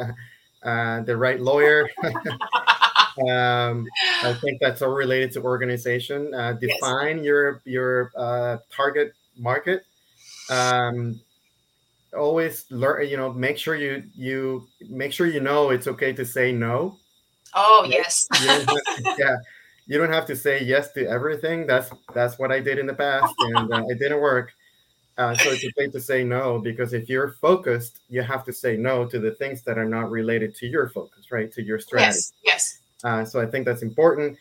uh, 0.62 1.00
the 1.02 1.16
right 1.16 1.40
lawyer 1.40 1.88
um, 3.18 3.86
I 4.22 4.34
think 4.34 4.60
that's 4.60 4.82
all 4.82 4.90
related 4.90 5.32
to 5.32 5.42
organization. 5.42 6.32
Uh, 6.34 6.54
define 6.54 7.18
yes. 7.18 7.26
your 7.26 7.62
your 7.64 8.12
uh, 8.16 8.58
target 8.74 9.14
market. 9.36 9.84
Um, 10.50 11.20
always 12.16 12.66
learn. 12.70 13.08
You 13.08 13.16
know, 13.16 13.32
make 13.32 13.58
sure 13.58 13.74
you 13.74 14.04
you 14.14 14.66
make 14.88 15.12
sure 15.12 15.26
you 15.26 15.40
know 15.40 15.70
it's 15.70 15.86
okay 15.86 16.12
to 16.12 16.24
say 16.24 16.52
no. 16.52 16.98
Oh 17.54 17.86
yes. 17.88 18.26
to, 18.32 19.14
yeah, 19.18 19.36
you 19.86 19.98
don't 19.98 20.12
have 20.12 20.26
to 20.26 20.36
say 20.36 20.62
yes 20.62 20.92
to 20.92 21.06
everything. 21.06 21.66
That's 21.66 21.90
that's 22.14 22.38
what 22.38 22.52
I 22.52 22.60
did 22.60 22.78
in 22.78 22.86
the 22.86 22.94
past, 22.94 23.34
and 23.38 23.72
uh, 23.72 23.84
it 23.88 23.98
didn't 23.98 24.20
work. 24.20 24.52
Uh, 25.18 25.36
so 25.36 25.50
it's 25.50 25.64
okay 25.66 25.90
to 25.90 26.00
say 26.00 26.24
no 26.24 26.58
because 26.58 26.94
if 26.94 27.08
you're 27.08 27.32
focused, 27.32 28.00
you 28.08 28.22
have 28.22 28.42
to 28.44 28.52
say 28.52 28.76
no 28.76 29.04
to 29.04 29.18
the 29.18 29.32
things 29.32 29.62
that 29.62 29.76
are 29.76 29.84
not 29.84 30.10
related 30.10 30.54
to 30.54 30.66
your 30.66 30.88
focus, 30.88 31.30
right? 31.30 31.52
To 31.52 31.62
your 31.62 31.78
strategy. 31.78 32.06
Yes. 32.06 32.32
Yes. 32.42 32.79
Uh, 33.04 33.24
so 33.24 33.40
I 33.40 33.46
think 33.46 33.66
that's 33.66 33.82
important. 33.82 34.38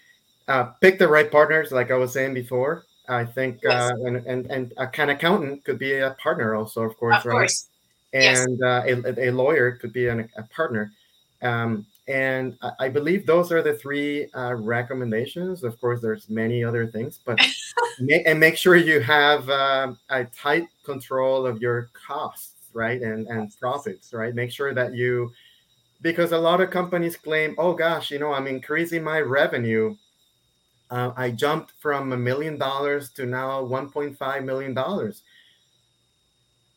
Uh, 0.48 0.64
pick 0.82 1.00
the 1.00 1.08
right 1.08 1.32
partners, 1.32 1.72
like 1.72 1.92
I 1.92 1.96
was 1.96 2.14
saying 2.14 2.34
before. 2.34 2.86
I 3.08 3.26
think, 3.26 3.62
yes. 3.64 3.92
uh, 3.92 3.96
and, 4.06 4.18
and 4.28 4.46
and 4.52 4.74
a 4.78 4.86
kind 4.86 5.10
accountant 5.10 5.66
could 5.66 5.80
be 5.80 5.98
a 5.98 6.16
partner, 6.22 6.54
also, 6.54 6.84
of 6.84 6.96
course, 6.98 7.18
of 7.18 7.26
right? 7.26 7.34
Course. 7.34 7.70
And 8.14 8.60
yes. 8.60 9.06
Uh, 9.08 9.12
a, 9.18 9.30
a 9.30 9.32
lawyer 9.32 9.74
could 9.74 9.94
be 9.94 10.08
an, 10.08 10.30
a 10.38 10.44
partner. 10.44 10.92
Um, 11.42 11.86
and 12.08 12.58
I, 12.80 12.90
believe 12.90 13.28
those 13.28 13.52
are 13.52 13.62
the 13.62 13.74
three 13.74 14.30
uh, 14.34 14.56
recommendations. 14.56 15.64
Of 15.64 15.80
course, 15.80 16.02
there's 16.02 16.28
many 16.28 16.64
other 16.64 16.88
things, 16.88 17.20
but 17.24 17.40
and 18.26 18.40
make 18.40 18.58
sure 18.58 18.76
you 18.76 19.00
have 19.00 19.48
um, 19.50 19.98
a 20.10 20.26
tight 20.26 20.68
control 20.84 21.46
of 21.46 21.62
your 21.62 21.92
costs, 21.94 22.56
right, 22.74 23.00
and 23.02 23.28
and 23.28 23.58
profits, 23.60 24.12
right. 24.12 24.34
Make 24.34 24.52
sure 24.52 24.74
that 24.74 24.96
you 24.96 25.32
because 26.02 26.32
a 26.32 26.38
lot 26.38 26.62
of 26.62 26.72
companies 26.72 27.18
claim, 27.18 27.56
oh 27.58 27.74
gosh, 27.74 28.12
you 28.12 28.20
know, 28.20 28.34
I'm 28.34 28.48
increasing 28.48 29.04
my 29.04 29.20
revenue. 29.20 29.96
Uh, 30.90 31.12
I 31.16 31.32
jumped 31.32 31.74
from 31.80 32.14
a 32.14 32.18
million 32.18 32.58
dollars 32.58 33.12
to 33.12 33.26
now 33.26 33.62
1.5 33.62 34.44
million 34.46 34.74
dollars. 34.74 35.22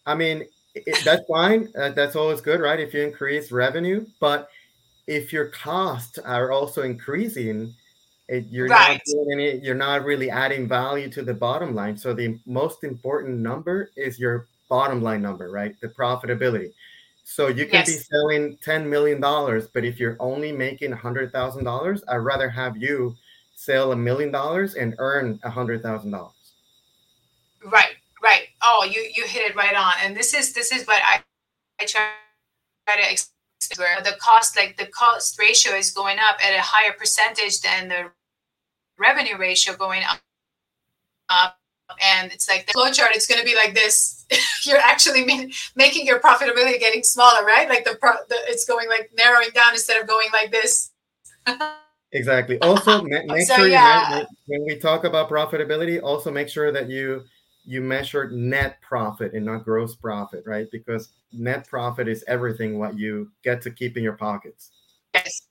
I 0.04 0.14
mean, 0.14 0.44
it, 0.74 1.04
that's 1.04 1.22
fine. 1.28 1.68
Uh, 1.78 1.90
that's 1.90 2.16
always 2.16 2.40
good, 2.40 2.60
right? 2.60 2.80
If 2.80 2.92
you 2.94 3.02
increase 3.02 3.52
revenue, 3.52 4.06
but 4.20 4.48
if 5.06 5.32
your 5.32 5.46
costs 5.46 6.18
are 6.18 6.50
also 6.50 6.82
increasing, 6.82 7.74
it, 8.28 8.46
you're 8.50 8.68
right. 8.68 9.00
not 9.06 9.32
any, 9.32 9.58
you're 9.58 9.74
not 9.74 10.04
really 10.04 10.30
adding 10.30 10.68
value 10.68 11.10
to 11.10 11.22
the 11.22 11.34
bottom 11.34 11.74
line. 11.74 11.96
So 11.96 12.14
the 12.14 12.38
most 12.46 12.84
important 12.84 13.38
number 13.38 13.90
is 13.96 14.18
your 14.18 14.46
bottom 14.68 15.02
line 15.02 15.22
number, 15.22 15.50
right? 15.50 15.78
The 15.80 15.88
profitability. 15.88 16.72
So 17.32 17.48
you 17.48 17.64
can 17.64 17.76
yes. 17.76 17.86
be 17.86 17.92
selling 17.92 18.58
$10 18.58 18.86
million, 18.86 19.18
but 19.18 19.86
if 19.86 19.98
you're 19.98 20.18
only 20.20 20.52
making 20.52 20.92
$100,000, 20.92 22.02
I'd 22.06 22.16
rather 22.16 22.50
have 22.50 22.76
you 22.76 23.16
sell 23.54 23.92
a 23.92 23.96
million 23.96 24.30
dollars 24.30 24.74
and 24.74 24.94
earn 24.98 25.38
$100,000. 25.38 26.30
Right, 27.64 27.94
right. 28.22 28.48
Oh, 28.62 28.84
you, 28.84 29.10
you 29.16 29.24
hit 29.24 29.50
it 29.50 29.56
right 29.56 29.74
on. 29.74 29.94
And 30.02 30.14
this 30.14 30.34
is, 30.34 30.52
this 30.52 30.72
is 30.72 30.86
what 30.86 31.00
I, 31.02 31.22
I 31.80 31.86
try, 31.86 32.10
try 32.86 33.02
to 33.02 33.10
explain 33.10 33.32
where 33.78 34.02
the 34.02 34.18
cost, 34.20 34.54
like 34.54 34.76
the 34.76 34.88
cost 34.88 35.38
ratio 35.38 35.72
is 35.72 35.90
going 35.90 36.18
up 36.18 36.36
at 36.44 36.54
a 36.54 36.60
higher 36.60 36.92
percentage 36.92 37.62
than 37.62 37.88
the 37.88 38.10
revenue 38.98 39.38
ratio 39.38 39.74
going 39.74 40.02
up. 41.30 41.56
And 42.00 42.32
it's 42.32 42.48
like 42.48 42.66
the 42.66 42.72
flow 42.72 42.90
chart 42.90 43.12
it's 43.14 43.26
going 43.26 43.40
to 43.40 43.44
be 43.44 43.54
like 43.54 43.74
this. 43.74 44.24
You're 44.64 44.78
actually 44.78 45.50
making 45.76 46.06
your 46.06 46.20
profitability 46.20 46.78
getting 46.78 47.02
smaller 47.02 47.44
right? 47.44 47.68
Like 47.68 47.84
the, 47.84 47.96
pro- 47.96 48.24
the 48.28 48.36
it's 48.46 48.64
going 48.64 48.88
like 48.88 49.10
narrowing 49.16 49.50
down 49.54 49.72
instead 49.72 50.00
of 50.00 50.08
going 50.08 50.28
like 50.32 50.50
this. 50.50 50.90
Exactly. 52.14 52.60
Also 52.60 53.02
make, 53.04 53.46
so, 53.46 53.56
sure 53.56 53.68
yeah. 53.68 54.18
you 54.18 54.26
when 54.44 54.64
we 54.66 54.76
talk 54.76 55.04
about 55.04 55.30
profitability 55.30 55.98
also 56.02 56.30
make 56.30 56.46
sure 56.46 56.70
that 56.70 56.90
you 56.90 57.22
you 57.64 57.80
measure 57.80 58.28
net 58.28 58.78
profit 58.82 59.32
and 59.32 59.46
not 59.46 59.64
gross 59.64 59.96
profit 59.96 60.44
right? 60.44 60.66
Because 60.70 61.08
net 61.32 61.66
profit 61.66 62.08
is 62.08 62.22
everything 62.28 62.78
what 62.78 62.98
you 62.98 63.30
get 63.42 63.62
to 63.62 63.70
keep 63.70 63.96
in 63.96 64.02
your 64.02 64.12
pockets. 64.12 64.72
Yes 65.14 65.46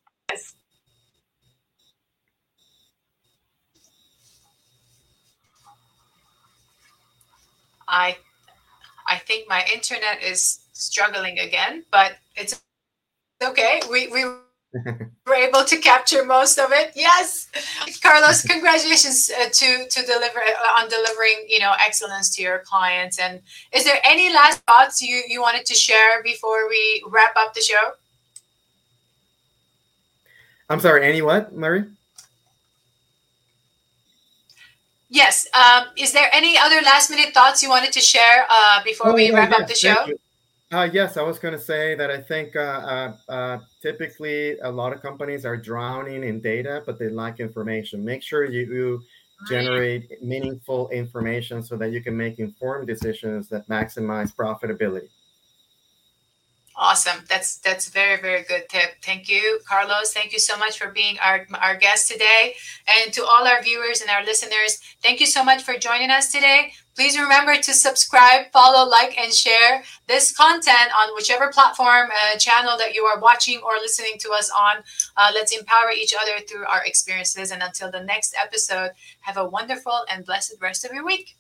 I 7.92 8.18
I 9.08 9.18
think 9.18 9.48
my 9.50 9.66
internet 9.74 10.24
is 10.24 10.60
struggling 10.74 11.40
again, 11.40 11.84
but 11.92 12.14
it's 12.36 12.62
okay. 13.44 13.82
We 13.90 14.08
we 14.08 14.24
were 15.28 15.36
able 15.36 15.66
to 15.66 15.78
capture 15.78 16.24
most 16.24 16.58
of 16.58 16.72
it. 16.72 16.94
Yes, 16.96 17.50
Carlos, 18.02 18.42
congratulations 18.44 19.30
uh, 19.30 19.50
to 19.52 19.88
to 19.90 20.06
deliver 20.06 20.40
uh, 20.40 20.80
on 20.80 20.90
delivering 20.90 21.46
you 21.48 21.60
know 21.60 21.74
excellence 21.86 22.34
to 22.36 22.42
your 22.42 22.60
clients. 22.60 23.20
And 23.20 23.42
is 23.74 23.84
there 23.84 24.00
any 24.06 24.34
last 24.34 24.62
thoughts 24.66 25.02
you 25.02 25.24
you 25.28 25.42
wanted 25.42 25.66
to 25.66 25.74
share 25.74 26.24
before 26.24 26.70
we 26.70 27.04
wrap 27.10 27.36
up 27.36 27.54
the 27.54 27.62
show? 27.62 27.92
I'm 30.70 30.80
sorry. 30.80 31.06
Any 31.06 31.22
what, 31.22 31.54
Marie? 31.54 31.84
Yes. 35.12 35.46
Um, 35.54 35.88
is 35.98 36.14
there 36.14 36.30
any 36.32 36.58
other 36.58 36.82
last 36.84 37.10
minute 37.12 37.34
thoughts 37.34 37.62
you 37.62 37.68
wanted 37.68 37.92
to 37.92 38.00
share 38.00 38.46
uh, 38.50 38.82
before 38.82 39.10
oh, 39.10 39.14
we 39.14 39.30
yeah, 39.30 39.36
wrap 39.36 39.52
up 39.52 39.68
the 39.68 39.76
show? 39.76 40.08
Uh, 40.72 40.88
yes, 40.94 41.18
I 41.18 41.22
was 41.22 41.38
going 41.38 41.54
to 41.54 41.60
say 41.60 41.96
that 41.96 42.10
I 42.10 42.22
think 42.22 42.56
uh, 42.56 42.60
uh, 42.60 43.14
uh, 43.28 43.58
typically 43.82 44.58
a 44.60 44.72
lot 44.72 44.94
of 44.94 45.02
companies 45.02 45.46
are 45.46 45.58
drowning 45.58 46.24
in 46.24 46.40
data, 46.40 46.82
but 46.86 46.98
they 46.98 47.10
lack 47.10 47.42
information. 47.42 48.06
Make 48.06 48.24
sure 48.24 48.46
you, 48.46 48.62
you 48.62 49.02
generate 49.50 50.24
meaningful 50.24 50.88
information 50.90 51.62
so 51.62 51.76
that 51.76 51.92
you 51.92 52.02
can 52.02 52.16
make 52.16 52.40
informed 52.40 52.88
decisions 52.88 53.50
that 53.50 53.68
maximize 53.68 54.34
profitability. 54.34 55.10
Awesome. 56.76 57.26
That's 57.28 57.58
that's 57.58 57.88
a 57.90 57.92
very 57.92 58.20
very 58.22 58.44
good 58.44 58.70
tip. 58.70 58.92
Thank 59.04 59.28
you, 59.28 59.60
Carlos. 59.68 60.14
Thank 60.14 60.32
you 60.32 60.40
so 60.40 60.58
much 60.58 60.80
for 60.80 60.90
being 60.90 61.18
our 61.20 61.46
our 61.62 61.76
guest 61.76 62.10
today, 62.10 62.56
and 62.88 63.12
to 63.14 63.26
all 63.26 63.46
our 63.46 63.62
viewers 63.62 64.00
and 64.02 64.10
our 64.10 64.24
listeners. 64.24 64.80
Thank 65.04 65.20
you 65.20 65.26
so 65.26 65.44
much 65.44 65.64
for 65.64 65.76
joining 65.78 66.10
us 66.10 66.32
today. 66.32 66.72
Please 66.96 67.20
remember 67.20 67.56
to 67.56 67.74
subscribe, 67.74 68.52
follow, 68.52 68.90
like, 68.90 69.18
and 69.18 69.34
share 69.34 69.84
this 70.08 70.34
content 70.36 70.92
on 70.98 71.14
whichever 71.16 71.50
platform 71.50 72.10
uh, 72.10 72.38
channel 72.38 72.78
that 72.78 72.94
you 72.94 73.04
are 73.04 73.20
watching 73.20 73.60
or 73.60 73.74
listening 73.76 74.14
to 74.20 74.32
us 74.32 74.50
on. 74.50 74.84
Uh, 75.18 75.32
let's 75.34 75.56
empower 75.58 75.92
each 75.92 76.14
other 76.20 76.40
through 76.48 76.66
our 76.68 76.84
experiences. 76.86 77.52
And 77.52 77.62
until 77.64 77.92
the 77.92 78.04
next 78.04 78.34
episode, 78.42 78.92
have 79.22 79.38
a 79.38 79.48
wonderful 79.48 80.04
and 80.10 80.26
blessed 80.26 80.56
rest 80.62 80.86
of 80.86 80.92
your 80.94 81.06
week. 81.06 81.36